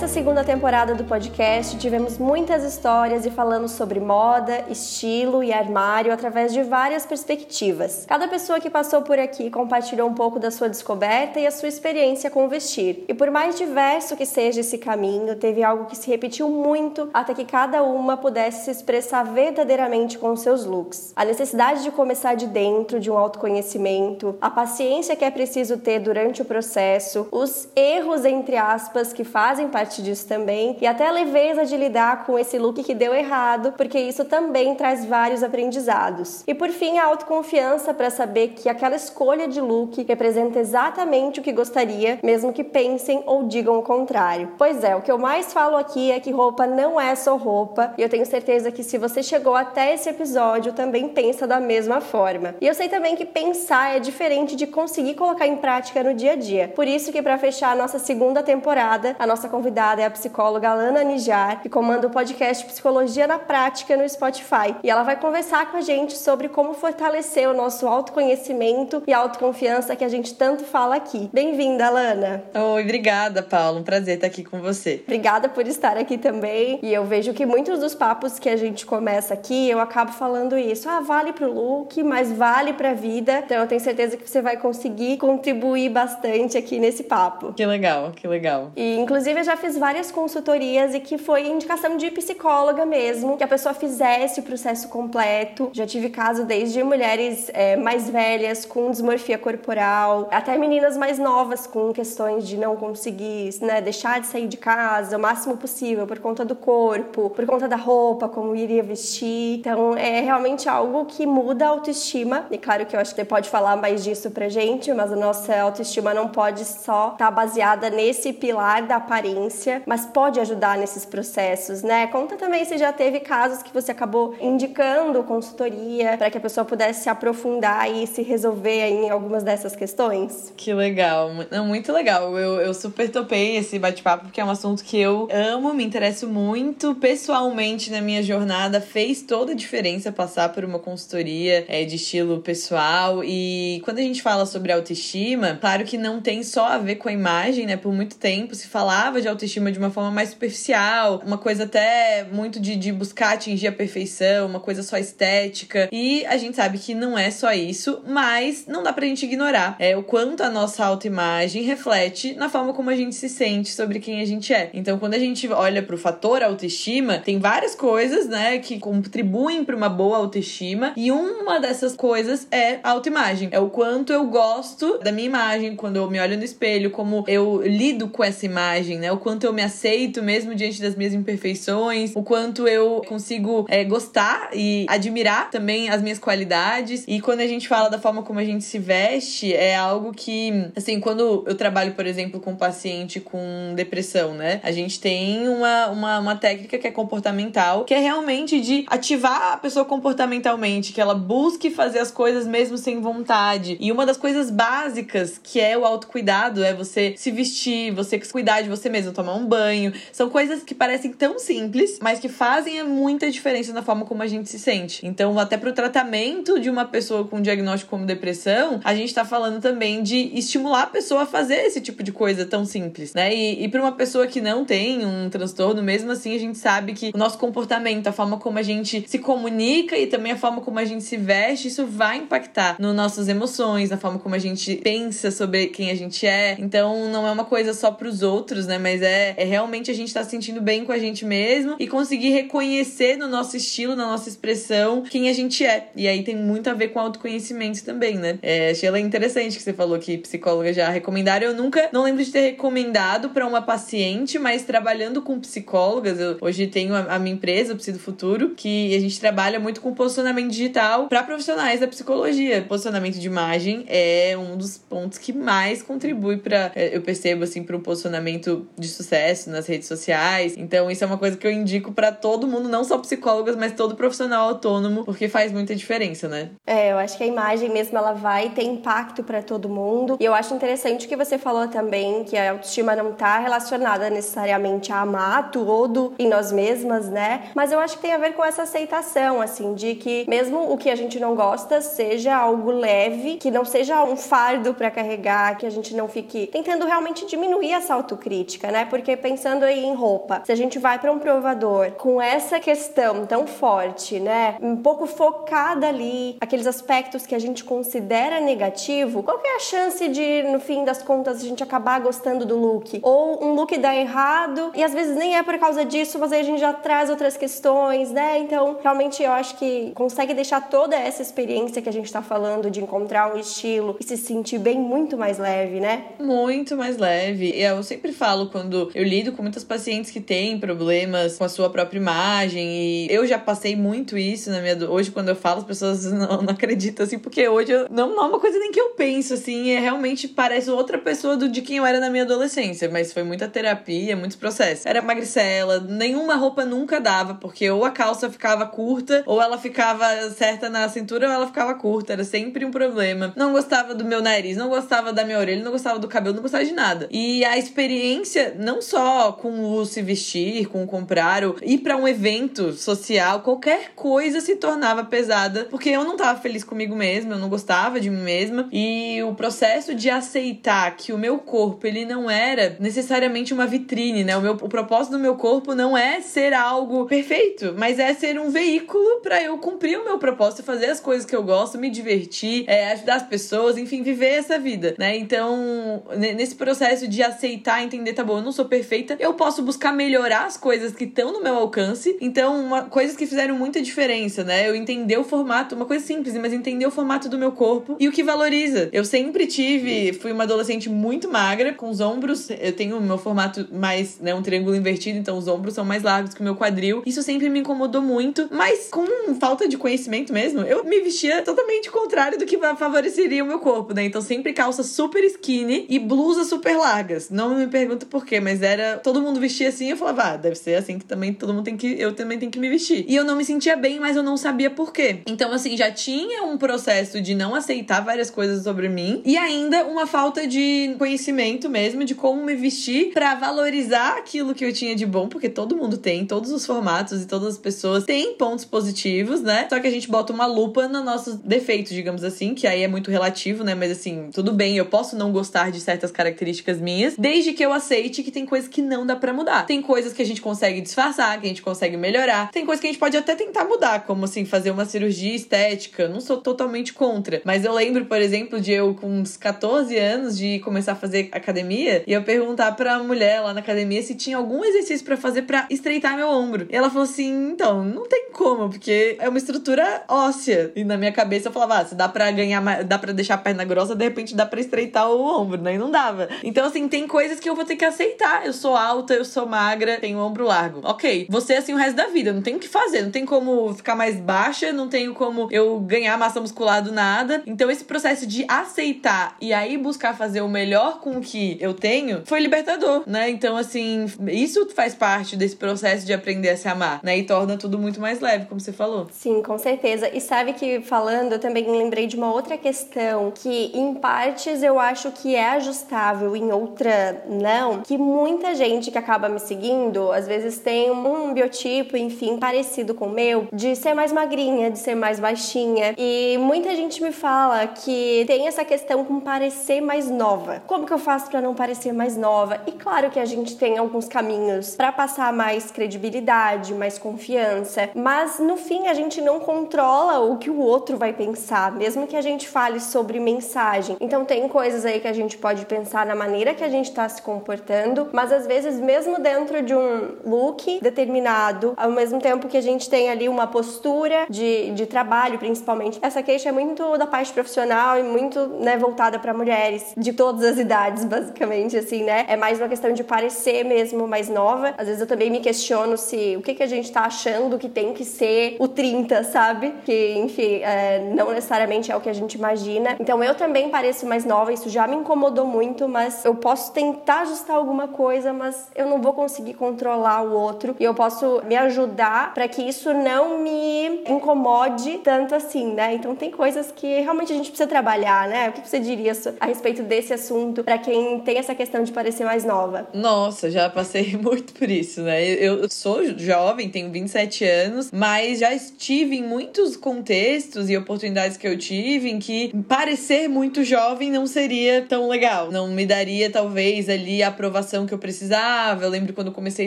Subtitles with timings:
[0.00, 6.10] Dessa segunda temporada do podcast, tivemos muitas histórias e falamos sobre moda, estilo e armário
[6.10, 8.06] através de várias perspectivas.
[8.08, 11.68] Cada pessoa que passou por aqui compartilhou um pouco da sua descoberta e a sua
[11.68, 13.04] experiência com vestir.
[13.08, 17.34] E por mais diverso que seja esse caminho, teve algo que se repetiu muito até
[17.34, 21.12] que cada uma pudesse se expressar verdadeiramente com seus looks.
[21.14, 25.98] A necessidade de começar de dentro, de um autoconhecimento, a paciência que é preciso ter
[25.98, 31.12] durante o processo, os erros entre aspas que fazem parte disso também, e até a
[31.12, 36.44] leveza de lidar com esse look que deu errado, porque isso também traz vários aprendizados.
[36.46, 41.42] E por fim, a autoconfiança para saber que aquela escolha de look representa exatamente o
[41.42, 44.52] que gostaria, mesmo que pensem ou digam o contrário.
[44.56, 47.94] Pois é, o que eu mais falo aqui é que roupa não é só roupa,
[47.98, 52.00] e eu tenho certeza que se você chegou até esse episódio, também pensa da mesma
[52.00, 52.54] forma.
[52.60, 56.32] E eu sei também que pensar é diferente de conseguir colocar em prática no dia
[56.32, 56.68] a dia.
[56.76, 60.68] Por isso que para fechar a nossa segunda temporada, a nossa convidada é a psicóloga
[60.68, 64.76] Alana Nijar, que comanda o podcast Psicologia na Prática no Spotify.
[64.82, 69.96] E ela vai conversar com a gente sobre como fortalecer o nosso autoconhecimento e autoconfiança
[69.96, 71.30] que a gente tanto fala aqui.
[71.32, 72.44] Bem-vinda, Alana.
[72.54, 73.80] Oi, obrigada, Paulo.
[73.80, 75.00] Um prazer estar aqui com você.
[75.02, 76.78] Obrigada por estar aqui também.
[76.82, 80.58] E eu vejo que muitos dos papos que a gente começa aqui, eu acabo falando
[80.58, 80.90] isso.
[80.90, 83.38] Ah, vale pro look, mas vale pra vida.
[83.38, 87.54] Então eu tenho certeza que você vai conseguir contribuir bastante aqui nesse papo.
[87.54, 88.72] Que legal, que legal.
[88.76, 93.44] E Inclusive, eu já fiz várias consultorias e que foi indicação de psicóloga mesmo, que
[93.44, 95.70] a pessoa fizesse o processo completo.
[95.72, 101.66] Já tive caso desde mulheres é, mais velhas com dismorfia corporal, até meninas mais novas
[101.66, 106.18] com questões de não conseguir né, deixar de sair de casa o máximo possível por
[106.18, 109.58] conta do corpo, por conta da roupa, como iria vestir.
[109.58, 112.46] Então, é realmente algo que muda a autoestima.
[112.50, 115.16] E claro que eu acho que você pode falar mais disso pra gente, mas a
[115.16, 119.49] nossa autoestima não pode só estar tá baseada nesse pilar da aparência,
[119.86, 122.06] mas pode ajudar nesses processos, né?
[122.08, 126.64] Conta também se já teve casos que você acabou indicando consultoria para que a pessoa
[126.64, 130.52] pudesse se aprofundar e se resolver em algumas dessas questões.
[130.56, 132.36] Que legal, Não, muito legal.
[132.38, 136.28] Eu, eu super topei esse bate-papo porque é um assunto que eu amo, me interesso
[136.28, 136.94] muito.
[136.94, 142.40] Pessoalmente, na minha jornada, fez toda a diferença passar por uma consultoria é, de estilo
[142.40, 143.22] pessoal.
[143.24, 147.08] E quando a gente fala sobre autoestima, claro que não tem só a ver com
[147.08, 147.76] a imagem, né?
[147.76, 151.64] Por muito tempo se fala falava de autoestima de uma forma mais superficial, uma coisa
[151.64, 155.88] até muito de, de buscar atingir a perfeição, uma coisa só estética.
[155.92, 159.76] E a gente sabe que não é só isso, mas não dá pra gente ignorar
[159.78, 163.98] é, o quanto a nossa autoimagem reflete na forma como a gente se sente sobre
[163.98, 164.70] quem a gente é.
[164.72, 169.76] Então, quando a gente olha pro fator autoestima, tem várias coisas, né, que contribuem para
[169.76, 173.48] uma boa autoestima, e uma dessas coisas é a autoimagem.
[173.52, 177.24] É o quanto eu gosto da minha imagem, quando eu me olho no espelho, como
[177.26, 179.10] eu lido com essa imagem imagem, né?
[179.12, 183.84] O quanto eu me aceito mesmo diante das minhas imperfeições, o quanto eu consigo é,
[183.84, 187.04] gostar e admirar também as minhas qualidades.
[187.06, 190.68] E quando a gente fala da forma como a gente se veste, é algo que,
[190.74, 194.58] assim, quando eu trabalho, por exemplo, com um paciente com depressão, né?
[194.64, 199.52] A gente tem uma, uma, uma técnica que é comportamental, que é realmente de ativar
[199.52, 203.76] a pessoa comportamentalmente, que ela busque fazer as coisas mesmo sem vontade.
[203.78, 208.62] E uma das coisas básicas que é o autocuidado é você se vestir, você cuidar
[208.62, 209.92] de você mesmo, tomar um banho.
[210.12, 214.26] São coisas que parecem tão simples, mas que fazem muita diferença na forma como a
[214.26, 215.06] gente se sente.
[215.06, 219.60] Então, até pro tratamento de uma pessoa com diagnóstico como depressão, a gente tá falando
[219.60, 223.34] também de estimular a pessoa a fazer esse tipo de coisa tão simples, né?
[223.34, 226.94] E, e para uma pessoa que não tem um transtorno, mesmo assim, a gente sabe
[226.94, 230.60] que o nosso comportamento, a forma como a gente se comunica e também a forma
[230.60, 234.38] como a gente se veste, isso vai impactar nas nossas emoções, na forma como a
[234.38, 236.56] gente pensa sobre quem a gente é.
[236.58, 238.78] Então, não é uma coisa só pros outros outros, né?
[238.78, 241.86] Mas é, é realmente a gente tá se sentindo bem com a gente mesmo e
[241.86, 245.88] conseguir reconhecer no nosso estilo, na nossa expressão, quem a gente é.
[245.94, 248.38] E aí tem muito a ver com autoconhecimento também, né?
[248.42, 251.48] É, achei ela interessante que você falou que psicóloga já recomendaram.
[251.48, 256.36] Eu nunca, não lembro de ter recomendado para uma paciente, mas trabalhando com psicólogas, eu
[256.40, 259.80] hoje tenho a, a minha empresa, o Psi do Futuro, que a gente trabalha muito
[259.80, 262.62] com posicionamento digital para profissionais da psicologia.
[262.62, 267.62] Posicionamento de imagem é um dos pontos que mais contribui para, é, eu percebo assim,
[267.62, 270.54] para o posicionamento de sucesso nas redes sociais.
[270.56, 273.72] Então, isso é uma coisa que eu indico para todo mundo, não só psicólogas, mas
[273.72, 276.50] todo profissional autônomo, porque faz muita diferença, né?
[276.66, 280.16] É, eu acho que a imagem mesmo ela vai ter impacto para todo mundo.
[280.20, 284.92] E eu acho interessante que você falou também que a autoestima não tá relacionada necessariamente
[284.92, 287.50] a amar tudo em nós mesmas, né?
[287.54, 290.76] Mas eu acho que tem a ver com essa aceitação, assim, de que mesmo o
[290.76, 295.56] que a gente não gosta seja algo leve, que não seja um fardo para carregar,
[295.56, 298.84] que a gente não fique tentando realmente diminuir essa autocrítica, né?
[298.90, 303.24] Porque pensando aí em roupa, se a gente vai para um provador com essa questão
[303.24, 304.56] tão forte, né?
[304.60, 310.08] Um pouco focada ali, aqueles aspectos que a gente considera negativo, qual é a chance
[310.08, 312.98] de, no fim das contas, a gente acabar gostando do look?
[313.02, 316.40] Ou um look dar errado e às vezes nem é por causa disso, mas aí
[316.40, 318.38] a gente já traz outras questões, né?
[318.38, 322.70] Então, realmente eu acho que consegue deixar toda essa experiência que a gente está falando
[322.70, 326.06] de encontrar um estilo e se sentir bem muito mais leve, né?
[326.18, 327.50] Muito mais leve.
[327.60, 331.70] Eu sempre falo quando eu lido com muitas pacientes que têm problemas com a sua
[331.70, 335.64] própria imagem e eu já passei muito isso na minha hoje quando eu falo as
[335.64, 338.80] pessoas não, não acreditam assim, porque hoje eu, não, não é uma coisa nem que
[338.80, 342.22] eu penso assim, é realmente parece outra pessoa do de quem eu era na minha
[342.24, 344.86] adolescência, mas foi muita terapia, muitos processos.
[344.86, 350.06] Era magricela, nenhuma roupa nunca dava, porque ou a calça ficava curta, ou ela ficava
[350.30, 353.32] certa na cintura, ou ela ficava curta, era sempre um problema.
[353.36, 356.42] Não gostava do meu nariz, não gostava da minha orelha, não gostava do cabelo, não
[356.42, 357.08] gostava de nada.
[357.10, 361.96] E a experiência, não só com o se vestir, com o comprar, ou ir para
[361.96, 367.34] um evento social, qualquer coisa se tornava pesada, porque eu não tava feliz comigo mesma,
[367.34, 368.68] eu não gostava de mim mesma.
[368.72, 374.24] E o processo de aceitar que o meu corpo, ele não era necessariamente uma vitrine,
[374.24, 374.36] né?
[374.36, 378.38] O, meu, o propósito do meu corpo não é ser algo perfeito, mas é ser
[378.38, 381.90] um veículo para eu cumprir o meu propósito, fazer as coisas que eu gosto, me
[381.90, 385.16] divertir, é, ajudar as pessoas, enfim, viver essa vida, né?
[385.16, 389.92] Então, nesse processo de aceitar, entender, tá bom, eu não sou perfeita, eu posso buscar
[389.92, 392.16] melhorar as coisas que estão no meu alcance.
[392.20, 394.68] Então, uma, coisas que fizeram muita diferença, né?
[394.68, 398.08] Eu entender o formato, uma coisa simples, mas entender o formato do meu corpo e
[398.08, 398.88] o que valoriza.
[398.92, 403.18] Eu sempre tive, fui uma adolescente muito magra, com os ombros, eu tenho o meu
[403.18, 406.56] formato mais, né, um triângulo invertido, então os ombros são mais largos que o meu
[406.56, 407.02] quadril.
[407.06, 411.90] Isso sempre me incomodou muito, mas com falta de conhecimento mesmo, eu me vestia totalmente
[411.90, 414.04] contrário do que favoreceria o meu corpo, né?
[414.04, 417.30] Então sempre calça super skinny e blusas super largas.
[417.30, 420.56] Não me pergunta por quê, mas era todo mundo vestia assim, eu falava, ah, deve
[420.56, 423.04] ser assim que também todo mundo tem que eu também tenho que me vestir.
[423.08, 425.20] E eu não me sentia bem, mas eu não sabia por quê.
[425.26, 429.84] Então assim, já tinha um processo de não aceitar várias coisas sobre mim e ainda
[429.84, 434.94] uma falta de conhecimento mesmo de como me vestir para valorizar aquilo que eu tinha
[434.94, 438.64] de bom, porque todo mundo tem, todos os formatos e todas as pessoas têm pontos
[438.64, 439.66] positivos, né?
[439.68, 442.88] Só que a gente bota uma lupa nos nossos defeitos, digamos assim, que aí é
[442.88, 443.74] muito relativo, né?
[443.74, 447.72] Mas assim, tudo bem, eu posso não gostar de certas características minhas, desde que eu
[447.72, 449.66] aceite que tem coisas que não dá para mudar.
[449.66, 452.50] Tem coisas que a gente consegue disfarçar, que a gente consegue melhorar.
[452.50, 456.08] Tem coisas que a gente pode até tentar mudar, como assim, fazer uma cirurgia estética.
[456.08, 460.36] não sou totalmente contra, mas eu lembro, por exemplo, de eu com uns 14 anos
[460.36, 464.36] de começar a fazer academia e eu perguntar pra mulher lá na academia se tinha
[464.36, 466.66] algum exercício para fazer para estreitar meu ombro.
[466.70, 470.72] E ela falou assim: "Então, não tem como, porque é uma estrutura óssea".
[470.74, 473.38] E na minha cabeça eu falava: "Ah, se dá para ganhar, dá para deixar a
[473.38, 475.74] perna grossa, de repente dá para estreitar o ombro", né?
[475.74, 476.28] E não dava.
[476.42, 478.19] Então assim, tem coisas que eu vou ter que aceitar.
[478.44, 480.80] Eu sou alta, eu sou magra, tenho ombro largo.
[480.84, 483.24] OK, você é assim o resto da vida, não tem o que fazer, não tem
[483.24, 487.42] como ficar mais baixa, não tenho como eu ganhar massa muscular do nada.
[487.46, 491.74] Então esse processo de aceitar e aí buscar fazer o melhor com o que eu
[491.74, 493.30] tenho foi libertador, né?
[493.30, 497.18] Então assim, isso faz parte desse processo de aprender a se amar, né?
[497.18, 499.08] E torna tudo muito mais leve, como você falou.
[499.12, 500.10] Sim, com certeza.
[500.12, 504.78] E sabe que falando, eu também lembrei de uma outra questão que em partes eu
[504.78, 510.26] acho que é ajustável, em outra não, que muita gente que acaba me seguindo, às
[510.26, 514.94] vezes tem um biotipo, enfim, parecido com o meu, de ser mais magrinha, de ser
[514.94, 515.94] mais baixinha.
[515.96, 520.62] E muita gente me fala que tem essa questão com parecer mais nova.
[520.66, 522.60] Como que eu faço para não parecer mais nova?
[522.66, 528.38] E claro que a gente tem alguns caminhos para passar mais credibilidade, mais confiança, mas
[528.38, 532.22] no fim a gente não controla o que o outro vai pensar, mesmo que a
[532.22, 533.96] gente fale sobre mensagem.
[534.00, 537.08] Então tem coisas aí que a gente pode pensar na maneira que a gente está
[537.08, 542.56] se comportando, mas às vezes mesmo dentro de um look determinado, ao mesmo tempo que
[542.56, 545.98] a gente tem ali uma postura de, de trabalho, principalmente.
[546.02, 550.44] Essa queixa é muito da parte profissional e muito né, voltada para mulheres de todas
[550.44, 552.24] as idades, basicamente, assim, né?
[552.28, 554.74] É mais uma questão de parecer mesmo mais nova.
[554.76, 557.68] Às vezes eu também me questiono se o que, que a gente tá achando que
[557.68, 559.74] tem que ser o 30, sabe?
[559.84, 562.96] Que, enfim, é, não necessariamente é o que a gente imagina.
[562.98, 567.20] Então eu também pareço mais nova, isso já me incomodou muito, mas eu posso tentar
[567.22, 571.56] ajustar alguma coisa, mas eu não vou conseguir controlar o outro e eu posso me
[571.56, 575.94] ajudar para que isso não me incomode tanto assim, né?
[575.94, 578.48] Então tem coisas que realmente a gente precisa trabalhar, né?
[578.48, 582.24] O que você diria a respeito desse assunto para quem tem essa questão de parecer
[582.24, 582.88] mais nova?
[582.94, 585.22] Nossa, já passei muito por isso, né?
[585.22, 591.46] Eu sou jovem, tenho 27 anos, mas já estive em muitos contextos e oportunidades que
[591.46, 595.50] eu tive em que parecer muito jovem não seria tão legal.
[595.50, 598.84] Não me daria, talvez, ali a aprovação que eu precisava.
[598.84, 599.66] Eu lembro quando comecei a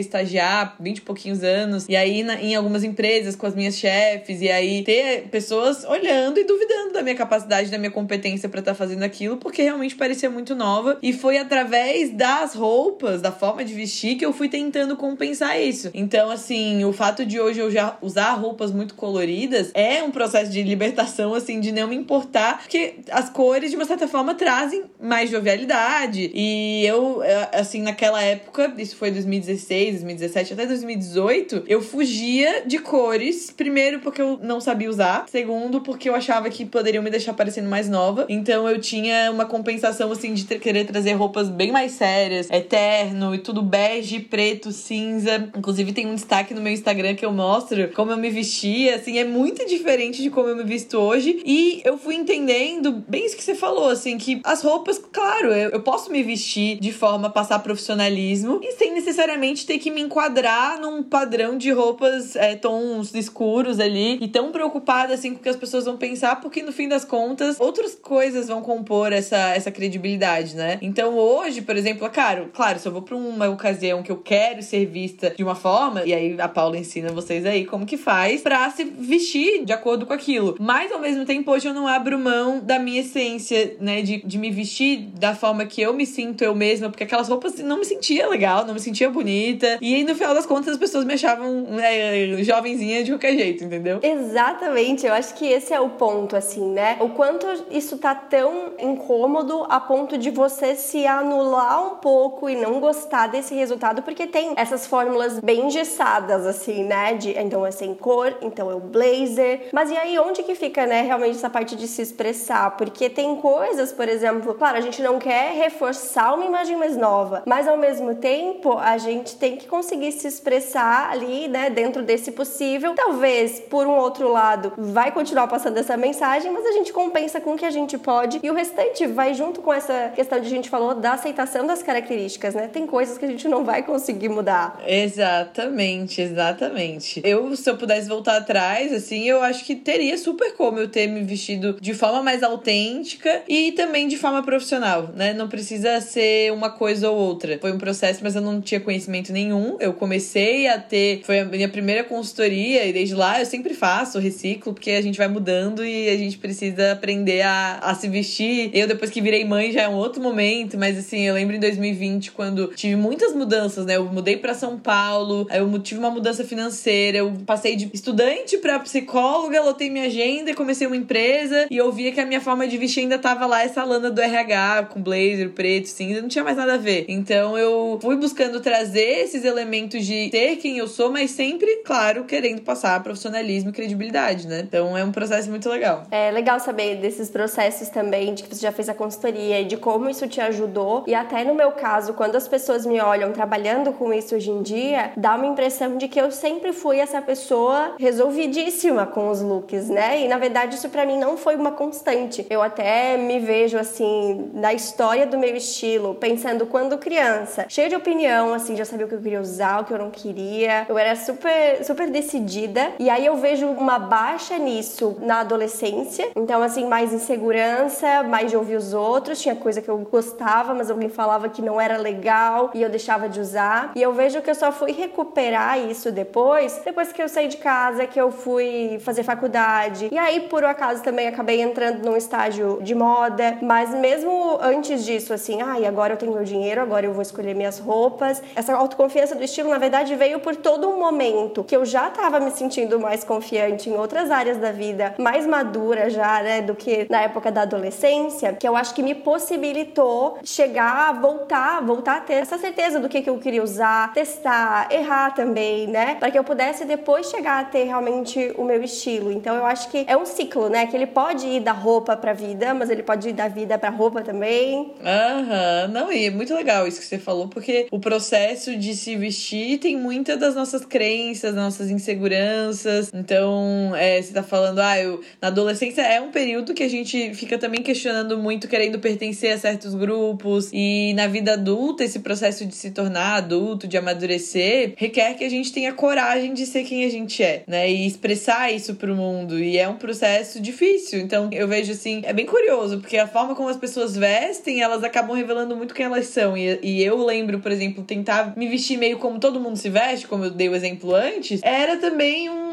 [0.00, 4.40] estagiar, 20 e pouquinhos anos, e aí na, em algumas empresas com as minhas chefes,
[4.40, 8.72] e aí ter pessoas olhando e duvidando da minha capacidade, da minha competência para estar
[8.72, 10.98] tá fazendo aquilo, porque realmente parecia muito nova.
[11.02, 15.90] E foi através das roupas, da forma de vestir, que eu fui tentando compensar isso.
[15.94, 20.50] Então, assim, o fato de hoje eu já usar roupas muito coloridas é um processo
[20.50, 24.84] de libertação, assim, de não me importar, porque as cores, de uma certa forma, trazem
[25.00, 26.30] mais jovialidade.
[26.34, 32.80] E eu, eh, assim, naquela época, isso foi 2016, 2017, até 2018, eu fugia de
[32.80, 33.52] cores.
[33.56, 35.26] Primeiro, porque eu não sabia usar.
[35.28, 38.26] Segundo, porque eu achava que poderiam me deixar parecendo mais nova.
[38.28, 43.38] Então eu tinha uma compensação, assim, de querer trazer roupas bem mais sérias, eterno e
[43.38, 45.48] tudo bege, preto, cinza.
[45.56, 48.96] Inclusive, tem um destaque no meu Instagram que eu mostro como eu me vestia.
[48.96, 51.40] Assim, é muito diferente de como eu me visto hoje.
[51.44, 55.70] E eu fui entendendo bem isso que você falou, assim, que as roupas, claro, eu,
[55.70, 60.00] eu posso me vestir de forma a passar profissionalismo e sem necessariamente ter que me
[60.00, 65.42] enquadrar num padrão de roupas é, tons escuros ali e tão preocupada assim com o
[65.42, 69.36] que as pessoas vão pensar, porque no fim das contas outras coisas vão compor essa,
[69.50, 70.78] essa credibilidade, né?
[70.80, 74.62] Então hoje, por exemplo, claro, claro, se eu vou pra uma ocasião que eu quero
[74.62, 78.40] ser vista de uma forma, e aí a Paula ensina vocês aí como que faz
[78.40, 80.56] pra se vestir de acordo com aquilo.
[80.58, 84.00] Mas ao mesmo tempo, hoje eu não abro mão da minha essência, né?
[84.00, 87.58] De, de me vestir da forma que eu me sinto eu mesma, porque aquelas roupas
[87.58, 89.78] não me sentia legal, não me sentia bonita.
[89.80, 93.64] E aí, no final das contas, as pessoas me achavam né, jovenzinha de qualquer jeito,
[93.64, 94.00] entendeu?
[94.02, 96.96] Exatamente, eu acho que esse é o ponto, assim, né?
[97.00, 102.56] O quanto isso tá tão incômodo a ponto de você se anular um pouco e
[102.56, 107.14] não gostar desse resultado, porque tem essas fórmulas bem engessadas, assim, né?
[107.14, 109.68] De então é sem cor, então é o blazer.
[109.72, 112.76] Mas e aí, onde que fica, né, realmente essa parte de se expressar?
[112.76, 117.42] Porque tem coisas, por exemplo, claro, a gente não quer reforçar uma imagem mais nova,
[117.46, 122.32] mas ao mesmo tempo a gente tem que conseguir se expressar ali, né, dentro desse
[122.32, 122.94] possível.
[122.94, 127.54] Talvez, por um outro lado, vai continuar passando essa mensagem, mas a gente compensa com
[127.54, 130.50] o que a gente pode e o restante vai junto com essa questão de a
[130.50, 132.68] gente falou da aceitação das características, né?
[132.68, 134.80] Tem coisas que a gente não vai conseguir mudar.
[134.86, 137.20] Exatamente, exatamente.
[137.24, 141.06] Eu, se eu pudesse voltar atrás, assim, eu acho que teria super como eu ter
[141.06, 145.32] me vestido de forma mais autêntica e também de forma profissional, né?
[145.32, 147.53] Não precisa ser uma coisa ou outra.
[147.60, 149.76] Foi um processo, mas eu não tinha conhecimento nenhum.
[149.80, 154.18] Eu comecei a ter, foi a minha primeira consultoria e desde lá eu sempre faço,
[154.18, 158.70] reciclo, porque a gente vai mudando e a gente precisa aprender a, a se vestir.
[158.72, 161.60] Eu, depois que virei mãe, já é um outro momento, mas assim, eu lembro em
[161.60, 163.96] 2020, quando tive muitas mudanças, né?
[163.96, 168.78] Eu mudei para São Paulo, eu tive uma mudança financeira, eu passei de estudante para
[168.78, 172.76] psicóloga, lotei minha agenda, comecei uma empresa e eu via que a minha forma de
[172.78, 176.56] vestir ainda tava lá essa lana do RH, com blazer preto, cinza, não tinha mais
[176.56, 177.04] nada a ver.
[177.08, 182.24] Então eu fui buscando trazer esses elementos de ter quem eu sou, mas sempre, claro,
[182.24, 184.60] querendo passar profissionalismo e credibilidade, né?
[184.60, 186.04] Então é um processo muito legal.
[186.10, 189.76] É legal saber desses processos também, de que você já fez a consultoria e de
[189.76, 191.04] como isso te ajudou.
[191.06, 194.62] E até no meu caso, quando as pessoas me olham trabalhando com isso hoje em
[194.62, 199.88] dia, dá uma impressão de que eu sempre fui essa pessoa resolvidíssima com os looks,
[199.88, 200.22] né?
[200.22, 202.46] E na verdade isso para mim não foi uma constante.
[202.48, 207.33] Eu até me vejo assim na história do meu estilo, pensando quando criança,
[207.68, 210.10] cheia de opinião, assim, já sabia o que eu queria usar, o que eu não
[210.10, 210.86] queria.
[210.88, 212.92] Eu era super super decidida.
[212.98, 216.28] E aí eu vejo uma baixa nisso na adolescência.
[216.36, 220.90] Então assim, mais insegurança, mais de ouvir os outros, tinha coisa que eu gostava, mas
[220.90, 223.92] alguém falava que não era legal e eu deixava de usar.
[223.94, 227.56] E eu vejo que eu só fui recuperar isso depois, depois que eu saí de
[227.56, 230.08] casa, que eu fui fazer faculdade.
[230.12, 235.04] E aí, por um acaso, também acabei entrando num estágio de moda, mas mesmo antes
[235.04, 238.42] disso, assim, ai, ah, agora eu tenho meu dinheiro, agora eu vou escolher minhas roupas.
[238.54, 242.38] Essa autoconfiança do estilo, na verdade, veio por todo um momento que eu já tava
[242.40, 247.06] me sentindo mais confiante em outras áreas da vida, mais madura já, né, do que
[247.08, 252.34] na época da adolescência, que eu acho que me possibilitou chegar voltar, voltar a ter
[252.34, 256.16] essa certeza do que, que eu queria usar, testar, errar também, né?
[256.16, 259.32] Para que eu pudesse depois chegar a ter realmente o meu estilo.
[259.32, 260.86] Então eu acho que é um ciclo, né?
[260.86, 263.90] Que ele pode ir da roupa pra vida, mas ele pode ir da vida pra
[263.90, 264.94] roupa também.
[265.04, 265.92] Aham, uhum.
[265.92, 269.78] não, e é muito legal isso que você falou, porque o processo de se vestir
[269.78, 273.10] tem muitas das nossas crenças, nossas inseguranças.
[273.14, 277.34] Então, é, você tá falando, ah, eu, na adolescência é um período que a gente
[277.34, 280.70] fica também questionando muito, querendo pertencer a certos grupos.
[280.72, 285.48] E na vida adulta, esse processo de se tornar adulto, de amadurecer, requer que a
[285.48, 287.90] gente tenha coragem de ser quem a gente é, né?
[287.90, 289.58] E expressar isso pro mundo.
[289.58, 291.20] E é um processo difícil.
[291.20, 295.02] Então, eu vejo assim, é bem curioso, porque a forma como as pessoas vestem, elas
[295.02, 296.56] acabam revelando muito quem elas são.
[296.56, 300.26] E, e eu lembro, por exemplo, tentar me vestir meio como todo mundo se veste,
[300.26, 302.63] como eu dei o exemplo antes, era também um,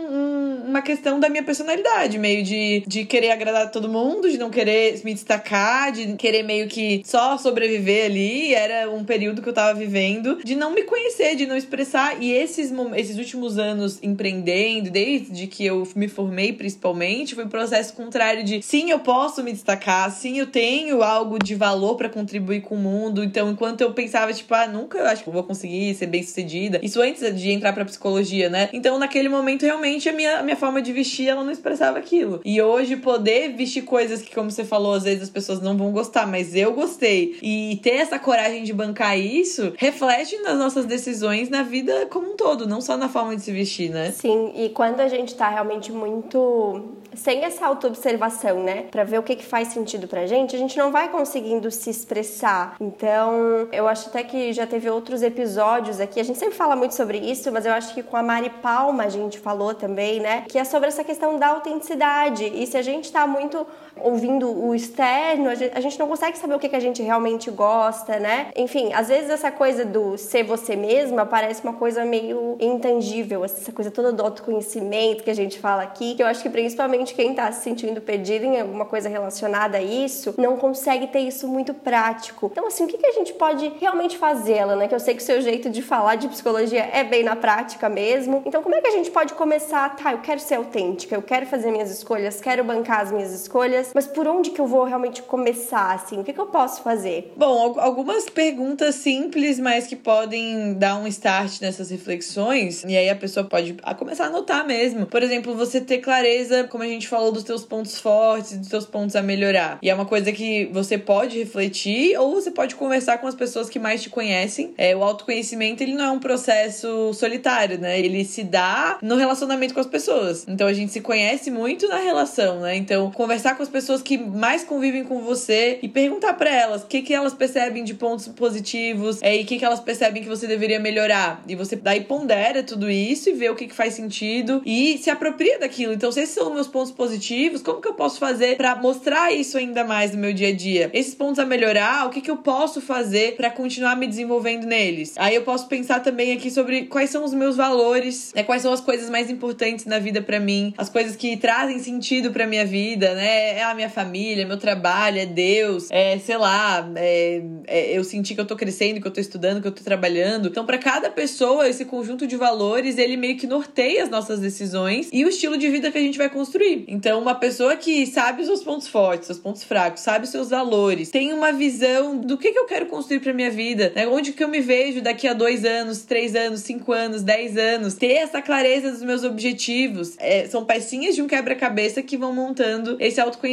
[0.71, 4.99] uma questão da minha personalidade, meio de, de querer agradar todo mundo, de não querer
[5.03, 8.53] me destacar, de querer meio que só sobreviver ali.
[8.53, 12.21] Era um período que eu tava vivendo, de não me conhecer, de não expressar.
[12.21, 17.93] E esses, esses últimos anos empreendendo, desde que eu me formei principalmente, foi um processo
[17.93, 22.61] contrário de sim, eu posso me destacar, sim, eu tenho algo de valor para contribuir
[22.61, 23.23] com o mundo.
[23.23, 26.79] Então, enquanto eu pensava, tipo, ah, nunca eu acho que vou conseguir ser bem sucedida.
[26.81, 28.69] Isso antes de entrar pra psicologia, né?
[28.71, 32.39] Então, naquele momento, realmente, a minha, a minha forma de vestir, ela não expressava aquilo.
[32.45, 35.91] E hoje, poder vestir coisas que, como você falou, às vezes as pessoas não vão
[35.91, 37.37] gostar, mas eu gostei.
[37.41, 42.35] E ter essa coragem de bancar isso, reflete nas nossas decisões na vida como um
[42.35, 44.11] todo, não só na forma de se vestir, né?
[44.11, 49.23] Sim, e quando a gente tá realmente muito sem essa autoobservação, né, para ver o
[49.23, 52.75] que, que faz sentido pra gente, a gente não vai conseguindo se expressar.
[52.79, 56.95] Então, eu acho até que já teve outros episódios aqui, a gente sempre fala muito
[56.95, 60.45] sobre isso, mas eu acho que com a Mari Palma a gente falou também, né,
[60.51, 62.43] que é sobre essa questão da autenticidade.
[62.43, 63.65] E se a gente tá muito
[63.97, 67.01] ouvindo o externo, a gente, a gente não consegue saber o que, que a gente
[67.01, 68.51] realmente gosta, né?
[68.55, 73.71] Enfim, às vezes essa coisa do ser você mesma parece uma coisa meio intangível, essa
[73.71, 77.33] coisa toda do autoconhecimento que a gente fala aqui, que eu acho que principalmente quem
[77.33, 81.73] tá se sentindo perdido em alguma coisa relacionada a isso, não consegue ter isso muito
[81.73, 82.49] prático.
[82.51, 84.87] Então, assim, o que, que a gente pode realmente fazer, né?
[84.87, 87.89] Que eu sei que o seu jeito de falar de psicologia é bem na prática
[87.89, 88.41] mesmo.
[88.45, 89.95] Então, como é que a gente pode começar?
[89.95, 93.80] Tá, eu quero ser autêntica, eu quero fazer minhas escolhas, quero bancar as minhas escolhas,
[93.93, 96.19] mas por onde que eu vou realmente começar, assim?
[96.19, 97.33] O que, que eu posso fazer?
[97.35, 103.15] Bom, algumas perguntas simples, mas que podem dar um start nessas reflexões, e aí a
[103.15, 105.05] pessoa pode começar a anotar mesmo.
[105.05, 108.85] Por exemplo, você ter clareza, como a gente falou, dos teus pontos fortes, dos teus
[108.85, 109.79] pontos a melhorar.
[109.81, 113.69] E é uma coisa que você pode refletir ou você pode conversar com as pessoas
[113.69, 114.73] que mais te conhecem.
[114.77, 117.99] É, o autoconhecimento, ele não é um processo solitário, né?
[117.99, 120.45] Ele se dá no relacionamento com as pessoas.
[120.47, 122.75] Então a gente se conhece muito na relação, né?
[122.75, 126.87] Então, conversar com as pessoas que mais convivem com você e perguntar para elas o
[126.87, 130.29] que, que elas percebem de pontos positivos é, e o que, que elas percebem que
[130.29, 131.43] você deveria melhorar.
[131.47, 135.09] E você daí pondera tudo isso e vê o que, que faz sentido e se
[135.09, 135.93] apropria daquilo.
[135.93, 139.57] Então, se esses são meus pontos positivos, como que eu posso fazer para mostrar isso
[139.57, 140.89] ainda mais no meu dia a dia?
[140.93, 145.13] Esses pontos a melhorar, o que, que eu posso fazer para continuar me desenvolvendo neles?
[145.17, 148.43] Aí eu posso pensar também aqui sobre quais são os meus valores, né?
[148.43, 152.31] Quais são as coisas mais importantes na vida para mim, as coisas que trazem sentido
[152.31, 153.60] para minha vida, né?
[153.61, 158.33] É a minha família, meu trabalho, é Deus, é, sei lá, é, é, eu senti
[158.33, 160.47] que eu tô crescendo, que eu tô estudando, que eu tô trabalhando.
[160.47, 165.09] Então, para cada pessoa, esse conjunto de valores, ele meio que norteia as nossas decisões
[165.13, 166.85] e o estilo de vida que a gente vai construir.
[166.87, 170.49] Então, uma pessoa que sabe os seus pontos fortes, seus pontos fracos, sabe os seus
[170.49, 174.07] valores, tem uma visão do que, que eu quero construir pra minha vida, né?
[174.07, 177.93] Onde que eu me vejo daqui a dois anos, três anos, cinco anos, dez anos,
[177.93, 180.15] ter essa clareza dos meus objetivos.
[180.17, 183.50] É, são pecinhas de um quebra-cabeça que vão montando esse autoconhecimento.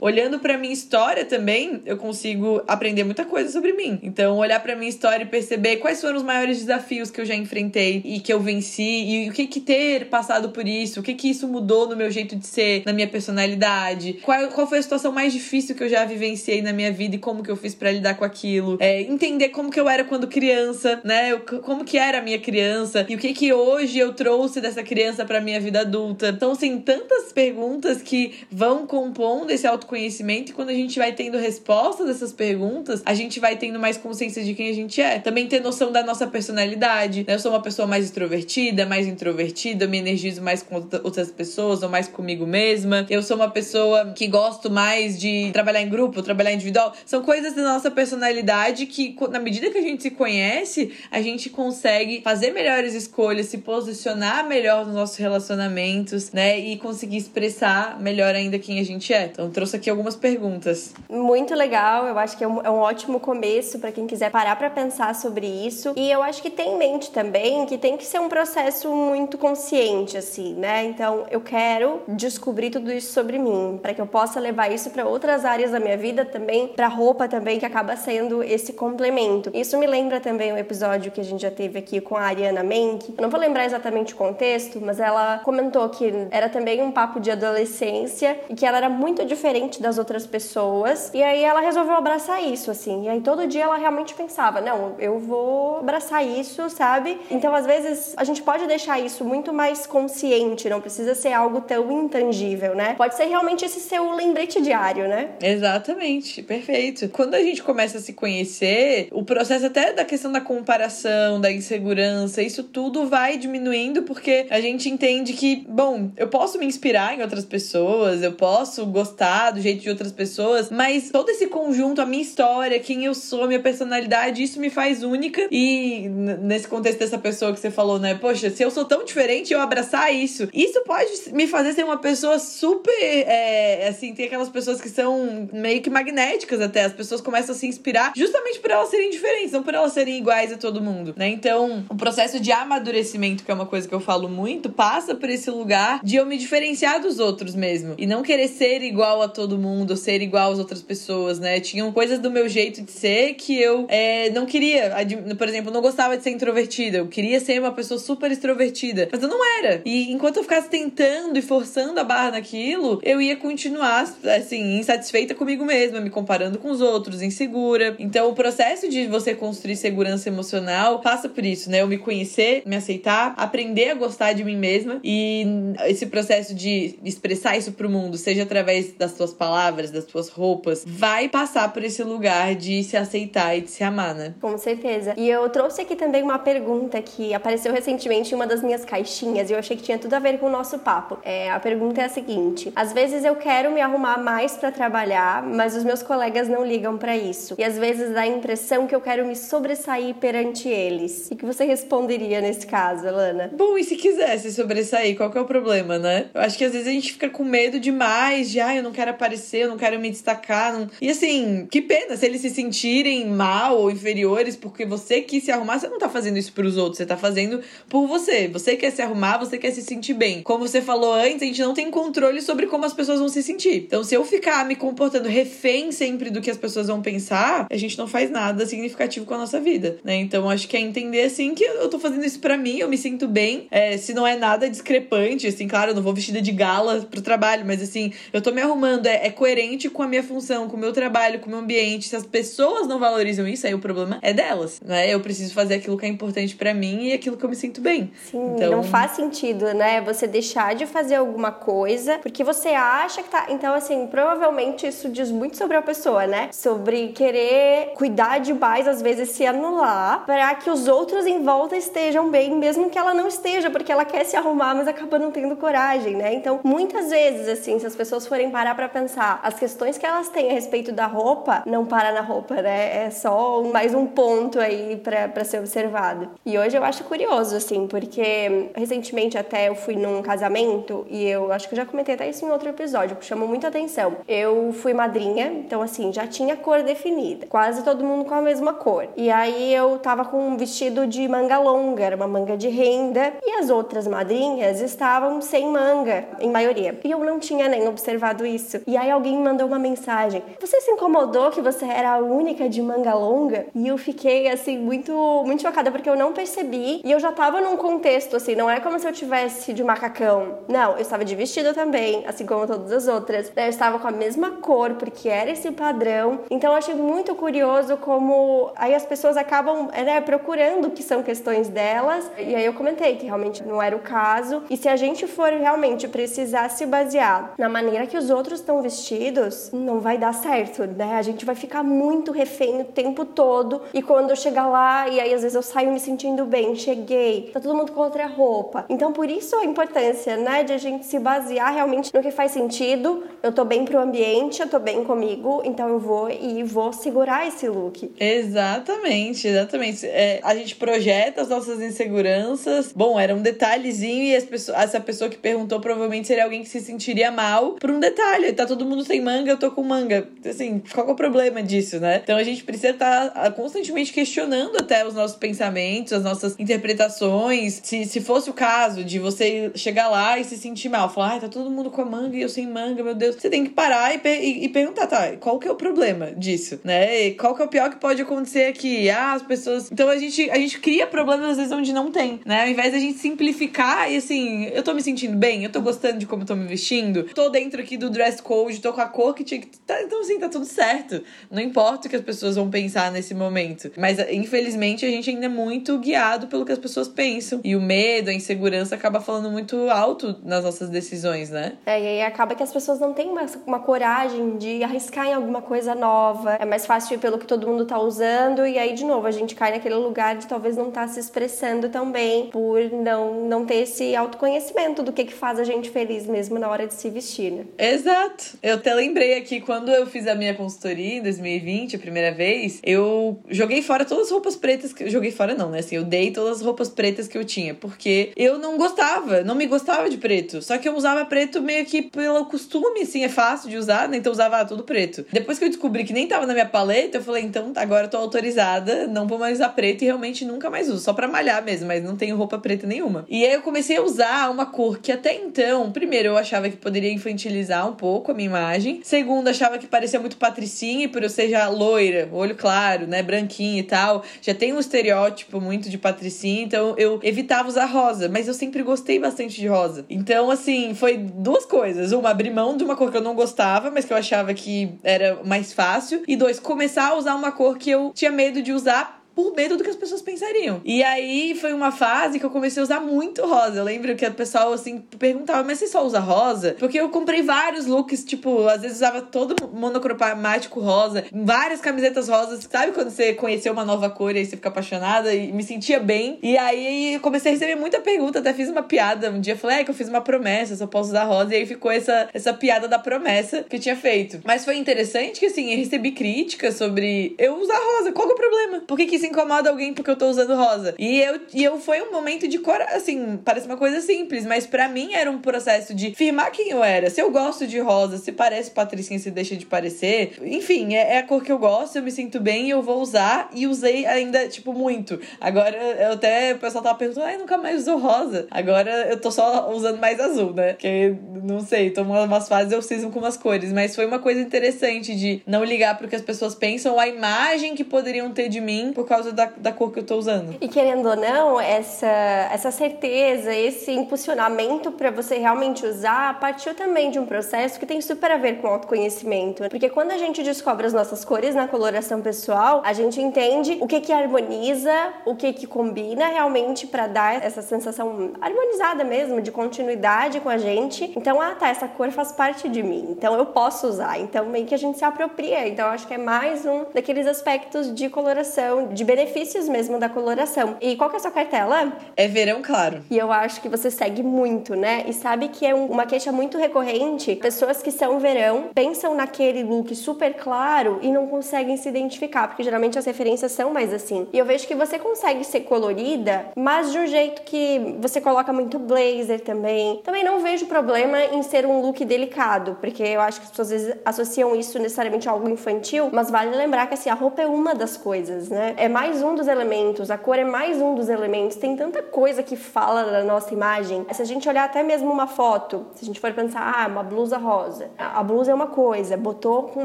[0.00, 3.98] Olhando pra minha história também, eu consigo aprender muita coisa sobre mim.
[4.02, 7.34] Então, olhar pra minha história e perceber quais foram os maiores desafios que eu já
[7.34, 11.14] enfrentei e que eu venci, e o que que ter passado por isso, o que
[11.14, 14.82] que isso mudou no meu jeito de ser, na minha personalidade, qual, qual foi a
[14.82, 17.74] situação mais difícil que eu já vivenciei na minha vida e como que eu fiz
[17.74, 18.76] para lidar com aquilo.
[18.80, 21.32] É, entender como que eu era quando criança, né?
[21.32, 24.82] Eu, como que era a minha criança e o que que hoje eu trouxe dessa
[24.82, 26.28] criança para minha vida adulta.
[26.28, 28.86] Então, assim, tantas perguntas que vão
[29.26, 33.56] compondo esse autoconhecimento e quando a gente vai tendo respostas dessas perguntas, a gente vai
[33.56, 35.18] tendo mais consciência de quem a gente é.
[35.18, 37.34] Também ter noção da nossa personalidade, né?
[37.34, 41.88] Eu sou uma pessoa mais extrovertida, mais introvertida, me energizo mais com outras pessoas ou
[41.88, 43.04] mais comigo mesma.
[43.10, 46.94] Eu sou uma pessoa que gosto mais de trabalhar em grupo, trabalhar individual.
[47.04, 51.50] São coisas da nossa personalidade que, na medida que a gente se conhece, a gente
[51.50, 56.60] consegue fazer melhores escolhas, se posicionar melhor nos nossos relacionamentos, né?
[56.60, 59.15] E conseguir expressar melhor ainda quem a gente é.
[59.24, 60.92] Então, trouxe aqui algumas perguntas.
[61.08, 64.56] Muito legal, eu acho que é um, é um ótimo começo para quem quiser parar
[64.56, 65.92] para pensar sobre isso.
[65.96, 69.38] E eu acho que tem em mente também que tem que ser um processo muito
[69.38, 70.84] consciente, assim, né?
[70.84, 75.06] Então, eu quero descobrir tudo isso sobre mim, para que eu possa levar isso para
[75.06, 79.50] outras áreas da minha vida também, para roupa também, que acaba sendo esse complemento.
[79.54, 82.62] Isso me lembra também o episódio que a gente já teve aqui com a Ariana
[82.62, 83.14] Menck.
[83.16, 87.20] Eu não vou lembrar exatamente o contexto, mas ela comentou que era também um papo
[87.20, 91.10] de adolescência e que ela era muito diferente das outras pessoas.
[91.14, 93.04] E aí ela resolveu abraçar isso, assim.
[93.04, 97.18] E aí todo dia ela realmente pensava: não, eu vou abraçar isso, sabe?
[97.30, 101.60] Então às vezes a gente pode deixar isso muito mais consciente, não precisa ser algo
[101.60, 102.94] tão intangível, né?
[102.94, 105.30] Pode ser realmente esse seu lembrete diário, né?
[105.40, 107.08] Exatamente, perfeito.
[107.08, 111.52] Quando a gente começa a se conhecer, o processo até da questão da comparação, da
[111.52, 117.16] insegurança, isso tudo vai diminuindo porque a gente entende que, bom, eu posso me inspirar
[117.16, 122.00] em outras pessoas, eu posso gostar do jeito de outras pessoas, mas todo esse conjunto,
[122.00, 125.46] a minha história, quem eu sou, minha personalidade, isso me faz única.
[125.50, 128.14] E nesse contexto dessa pessoa que você falou, né?
[128.14, 131.98] Poxa, se eu sou tão diferente, eu abraçar isso, isso pode me fazer ser uma
[131.98, 132.90] pessoa super.
[133.00, 136.84] É, assim, tem aquelas pessoas que são meio que magnéticas até.
[136.84, 140.16] As pessoas começam a se inspirar justamente por elas serem diferentes, não por elas serem
[140.16, 141.28] iguais a todo mundo, né?
[141.28, 145.28] Então, o processo de amadurecimento, que é uma coisa que eu falo muito, passa por
[145.28, 147.94] esse lugar de eu me diferenciar dos outros mesmo.
[147.98, 151.60] E não querer ser igual a todo mundo, ser igual às outras pessoas, né?
[151.60, 154.92] Tinham coisas do meu jeito de ser que eu é, não queria.
[155.36, 156.98] Por exemplo, não gostava de ser introvertida.
[156.98, 159.08] Eu queria ser uma pessoa super extrovertida.
[159.10, 159.82] Mas eu não era.
[159.84, 164.02] E enquanto eu ficasse tentando e forçando a barra naquilo, eu ia continuar,
[164.36, 167.96] assim, insatisfeita comigo mesma, me comparando com os outros, insegura.
[167.98, 171.82] Então, o processo de você construir segurança emocional passa por isso, né?
[171.82, 175.44] Eu me conhecer, me aceitar, aprender a gostar de mim mesma e
[175.86, 178.65] esse processo de expressar isso pro mundo, seja através
[178.98, 183.60] das tuas palavras, das tuas roupas, vai passar por esse lugar de se aceitar e
[183.62, 184.34] de se amar, né?
[184.40, 185.14] Com certeza.
[185.16, 189.50] E eu trouxe aqui também uma pergunta que apareceu recentemente em uma das minhas caixinhas
[189.50, 191.18] e eu achei que tinha tudo a ver com o nosso papo.
[191.22, 195.42] É, a pergunta é a seguinte: às vezes eu quero me arrumar mais para trabalhar,
[195.42, 197.54] mas os meus colegas não ligam para isso.
[197.58, 201.28] E às vezes dá a impressão que eu quero me sobressair perante eles.
[201.30, 203.50] O que você responderia nesse caso, Alana?
[203.54, 206.26] Bom, e se quisesse sobressair, qual que é o problema, né?
[206.34, 208.92] Eu acho que às vezes a gente fica com medo demais de, ah, eu não
[208.92, 210.72] quero aparecer, eu não quero me destacar.
[210.72, 210.88] Não...
[211.00, 215.52] E assim, que pena se eles se sentirem mal ou inferiores porque você quis se
[215.52, 218.48] arrumar, você não tá fazendo isso pros outros, você tá fazendo por você.
[218.48, 220.42] Você quer se arrumar, você quer se sentir bem.
[220.42, 223.42] Como você falou antes, a gente não tem controle sobre como as pessoas vão se
[223.42, 223.76] sentir.
[223.76, 227.76] Então, se eu ficar me comportando refém sempre do que as pessoas vão pensar, a
[227.76, 230.16] gente não faz nada significativo com a nossa vida, né?
[230.16, 232.96] Então, acho que é entender, assim, que eu tô fazendo isso para mim, eu me
[232.96, 233.66] sinto bem.
[233.70, 237.20] É, se não é nada discrepante, assim, claro, eu não vou vestida de gala pro
[237.20, 240.76] trabalho, mas assim, eu tô me arrumando, é, é coerente com a minha função, com
[240.76, 242.08] o meu trabalho, com o meu ambiente.
[242.08, 245.12] Se as pessoas não valorizam isso, aí o problema é delas, né?
[245.12, 247.80] Eu preciso fazer aquilo que é importante para mim e aquilo que eu me sinto
[247.80, 248.12] bem.
[248.30, 248.70] Sim, então...
[248.70, 250.00] não faz sentido, né?
[250.00, 253.46] Você deixar de fazer alguma coisa porque você acha que tá.
[253.48, 256.48] Então, assim, provavelmente isso diz muito sobre a pessoa, né?
[256.52, 262.30] Sobre querer cuidar demais, às vezes se anular, para que os outros em volta estejam
[262.30, 265.56] bem, mesmo que ela não esteja, porque ela quer se arrumar, mas acaba não tendo
[265.56, 266.32] coragem, né?
[266.32, 270.28] Então, muitas vezes, assim, se as pessoas forem parar para pensar, as questões que elas
[270.28, 273.06] têm a respeito da roupa, não para na roupa, né?
[273.06, 276.28] É só mais um ponto aí para ser observado.
[276.44, 281.50] E hoje eu acho curioso, assim, porque recentemente até eu fui num casamento e eu
[281.52, 284.16] acho que eu já comentei até isso em outro episódio, que chamou muita atenção.
[284.28, 288.74] Eu fui madrinha, então assim, já tinha cor definida, quase todo mundo com a mesma
[288.74, 289.08] cor.
[289.16, 293.32] E aí eu tava com um vestido de manga longa, era uma manga de renda,
[293.42, 296.98] e as outras madrinhas estavam sem manga, em maioria.
[297.02, 298.80] E eu não tinha nem observado isso.
[298.86, 302.80] E aí alguém mandou uma mensagem: Você se incomodou que você era a única de
[302.82, 303.66] manga longa?
[303.74, 305.12] E eu fiquei assim, muito,
[305.46, 307.00] muito chocada, porque eu não percebi.
[307.04, 310.58] E eu já tava num contexto, assim, não é como se eu tivesse de macacão.
[310.68, 313.52] Não, eu estava de vestido também, assim como todas as outras.
[313.54, 316.40] Eu estava com a mesma cor, porque era esse padrão.
[316.50, 321.22] Então eu achei muito curioso como aí as pessoas acabam né, procurando o que são
[321.22, 322.30] questões delas.
[322.38, 324.62] E aí eu comentei que realmente não era o caso.
[324.70, 328.82] E se a gente for realmente precisar se basear na maneira que os outros estão
[328.82, 331.14] vestidos, não vai dar certo, né?
[331.14, 333.82] A gente vai ficar muito refém o tempo todo.
[333.92, 337.50] E quando eu chegar lá, e aí às vezes eu saio me sentindo bem, cheguei,
[337.52, 338.84] tá todo mundo com outra roupa.
[338.88, 342.52] Então por isso a importância, né, de a gente se basear realmente no que faz
[342.52, 343.24] sentido.
[343.42, 347.46] Eu tô bem pro ambiente, eu tô bem comigo, então eu vou e vou segurar
[347.46, 348.12] esse look.
[348.18, 350.06] Exatamente, exatamente.
[350.06, 352.92] É, a gente projeta as nossas inseguranças.
[352.94, 356.68] Bom, era um detalhezinho e as pessoa, essa pessoa que perguntou provavelmente seria alguém que
[356.68, 358.52] se sentiria mal por um detalhe.
[358.52, 360.28] Tá todo mundo sem manga, eu tô com manga.
[360.44, 362.20] Assim, qual é o problema disso, né?
[362.22, 367.80] Então a gente precisa estar tá constantemente questionando até os nossos pensamentos, as nossas interpretações.
[367.82, 371.40] Se, se fosse o caso de você chegar lá e se sentir mal, falar, ai,
[371.40, 373.36] tá todo mundo com a manga e eu sem manga, meu Deus.
[373.36, 376.80] Você tem que parar e, e, e perguntar, tá, qual que é o problema disso,
[376.84, 377.26] né?
[377.26, 379.08] E qual que é o pior que pode acontecer aqui?
[379.10, 379.90] Ah, as pessoas.
[379.90, 382.62] Então a gente, a gente cria problemas às vezes onde não tem, né?
[382.62, 386.18] Ao invés da gente simplificar e assim, eu tô me sentindo bem, eu tô gostando
[386.18, 389.06] de como eu tô me vestindo, tô dentro aqui do dress code, tô com a
[389.06, 389.68] cor que tinha que.
[389.78, 391.22] Tá, então, assim, tá tudo certo.
[391.50, 393.90] Não importa o que as pessoas vão pensar nesse momento.
[393.96, 397.60] Mas, infelizmente, a gente ainda é muito guiado pelo que as pessoas pensam.
[397.62, 401.74] E o medo, a insegurança acaba falando muito alto nas nossas decisões, né?
[401.86, 405.34] É, e aí acaba que as pessoas não têm uma, uma coragem de arriscar em
[405.34, 406.54] alguma coisa nova.
[406.54, 408.66] É mais fácil ir pelo que todo mundo tá usando.
[408.66, 411.20] E aí, de novo, a gente cai naquele lugar de talvez não estar tá se
[411.20, 415.90] expressando tão bem por não, não ter esse autoconhecimento do que, que faz a gente
[415.90, 417.64] feliz mesmo na hora de se vestir, né?
[417.78, 418.56] Exato.
[418.62, 422.80] Eu até lembrei aqui, quando eu fiz a minha consultoria em 2020, a primeira vez,
[422.82, 425.08] eu joguei fora todas as roupas pretas que.
[425.08, 425.80] Joguei fora, não, né?
[425.80, 429.54] Assim, eu dei todas as roupas pretas que eu tinha, porque eu não gostava, não
[429.54, 430.62] me gostava de preto.
[430.62, 434.16] Só que eu usava preto meio que pelo costume, assim, é fácil de usar, né?
[434.16, 435.24] Então eu usava tudo preto.
[435.32, 438.10] Depois que eu descobri que nem tava na minha paleta, eu falei, então agora eu
[438.10, 441.64] tô autorizada, não vou mais usar preto e realmente nunca mais uso, só pra malhar
[441.64, 443.24] mesmo, mas não tenho roupa preta nenhuma.
[443.28, 446.76] E aí eu comecei a usar uma cor que até então, primeiro, eu achava que
[446.76, 449.00] poderia infantilizar um pouco a minha imagem.
[449.02, 453.22] Segundo, achava que parecia muito patricinha, e por eu ser já loira, olho claro, né,
[453.22, 458.28] branquinha e tal, já tem um estereótipo muito de patricinha, então eu evitava usar rosa,
[458.28, 460.04] mas eu sempre gostei bastante de rosa.
[460.08, 462.12] Então, assim, foi duas coisas.
[462.12, 464.90] Uma, abrir mão de uma cor que eu não gostava, mas que eu achava que
[465.02, 466.22] era mais fácil.
[466.26, 469.76] E dois, começar a usar uma cor que eu tinha medo de usar por medo
[469.76, 470.80] do que as pessoas pensariam.
[470.82, 473.76] E aí foi uma fase que eu comecei a usar muito rosa.
[473.76, 476.74] Eu lembro que o pessoal assim perguntava, mas você só usa rosa?
[476.78, 482.66] Porque eu comprei vários looks, tipo, às vezes usava todo monocromático rosa, várias camisetas rosas.
[482.70, 486.00] Sabe quando você conheceu uma nova cor e aí você fica apaixonada e me sentia
[486.00, 486.38] bem?
[486.42, 489.84] E aí comecei a receber muita pergunta, até fiz uma piada um dia, falei, é
[489.84, 491.52] que eu fiz uma promessa, só posso usar rosa.
[491.52, 494.40] E aí ficou essa, essa piada da promessa que eu tinha feito.
[494.44, 498.12] Mas foi interessante que assim, eu recebi críticas sobre eu usar rosa.
[498.12, 498.80] Qual é o problema?
[498.86, 500.94] Por que que incomoda alguém porque eu tô usando rosa.
[500.98, 504.66] E eu, e eu foi um momento de coragem, assim, parece uma coisa simples, mas
[504.66, 507.10] para mim era um processo de firmar quem eu era.
[507.10, 510.38] Se eu gosto de rosa, se parece patricinha, se deixa de parecer.
[510.42, 513.00] Enfim, é, é, a cor que eu gosto, eu me sinto bem e eu vou
[513.00, 513.50] usar.
[513.54, 515.20] E usei ainda, tipo, muito.
[515.40, 518.46] Agora, eu até, o pessoal tava perguntando, ai, nunca mais usou rosa.
[518.50, 520.74] Agora eu tô só usando mais azul, né?
[520.74, 523.72] Que não sei, tô umas fases eu cismo com umas cores.
[523.72, 527.74] Mas foi uma coisa interessante de não ligar pro que as pessoas pensam, a imagem
[527.74, 530.56] que poderiam ter de mim por causa causa da, da cor que eu tô usando.
[530.60, 532.06] E querendo ou não, essa,
[532.52, 538.00] essa certeza, esse impulsionamento para você realmente usar partiu também de um processo que tem
[538.02, 539.68] super a ver com autoconhecimento.
[539.70, 543.86] Porque quando a gente descobre as nossas cores na coloração pessoal, a gente entende o
[543.86, 544.92] que que harmoniza,
[545.24, 550.58] o que que combina realmente para dar essa sensação harmonizada mesmo, de continuidade com a
[550.58, 551.10] gente.
[551.16, 554.18] Então, ah, tá, essa cor faz parte de mim, então eu posso usar.
[554.20, 555.66] Então, meio que a gente se apropria.
[555.66, 560.76] Então, acho que é mais um daqueles aspectos de coloração, de benefícios mesmo da coloração.
[560.80, 561.96] E qual que é a sua cartela?
[562.16, 563.02] É verão claro.
[563.10, 565.04] E eu acho que você segue muito, né?
[565.06, 567.36] E sabe que é uma queixa muito recorrente.
[567.36, 572.62] Pessoas que são verão pensam naquele look super claro e não conseguem se identificar, porque
[572.62, 574.26] geralmente as referências são mais assim.
[574.32, 578.52] E eu vejo que você consegue ser colorida, mas de um jeito que você coloca
[578.52, 580.00] muito blazer também.
[580.02, 583.66] Também não vejo problema em ser um look delicado, porque eu acho que as pessoas
[583.66, 587.42] às vezes associam isso necessariamente a algo infantil, mas vale lembrar que assim, a roupa
[587.42, 588.74] é uma das coisas, né?
[588.76, 591.58] É mais um dos elementos, a cor é mais um dos elementos.
[591.58, 594.06] Tem tanta coisa que fala da nossa imagem.
[594.10, 597.02] Se a gente olhar até mesmo uma foto, se a gente for pensar, ah, uma
[597.02, 597.90] blusa rosa.
[597.98, 599.84] A blusa é uma coisa, botou com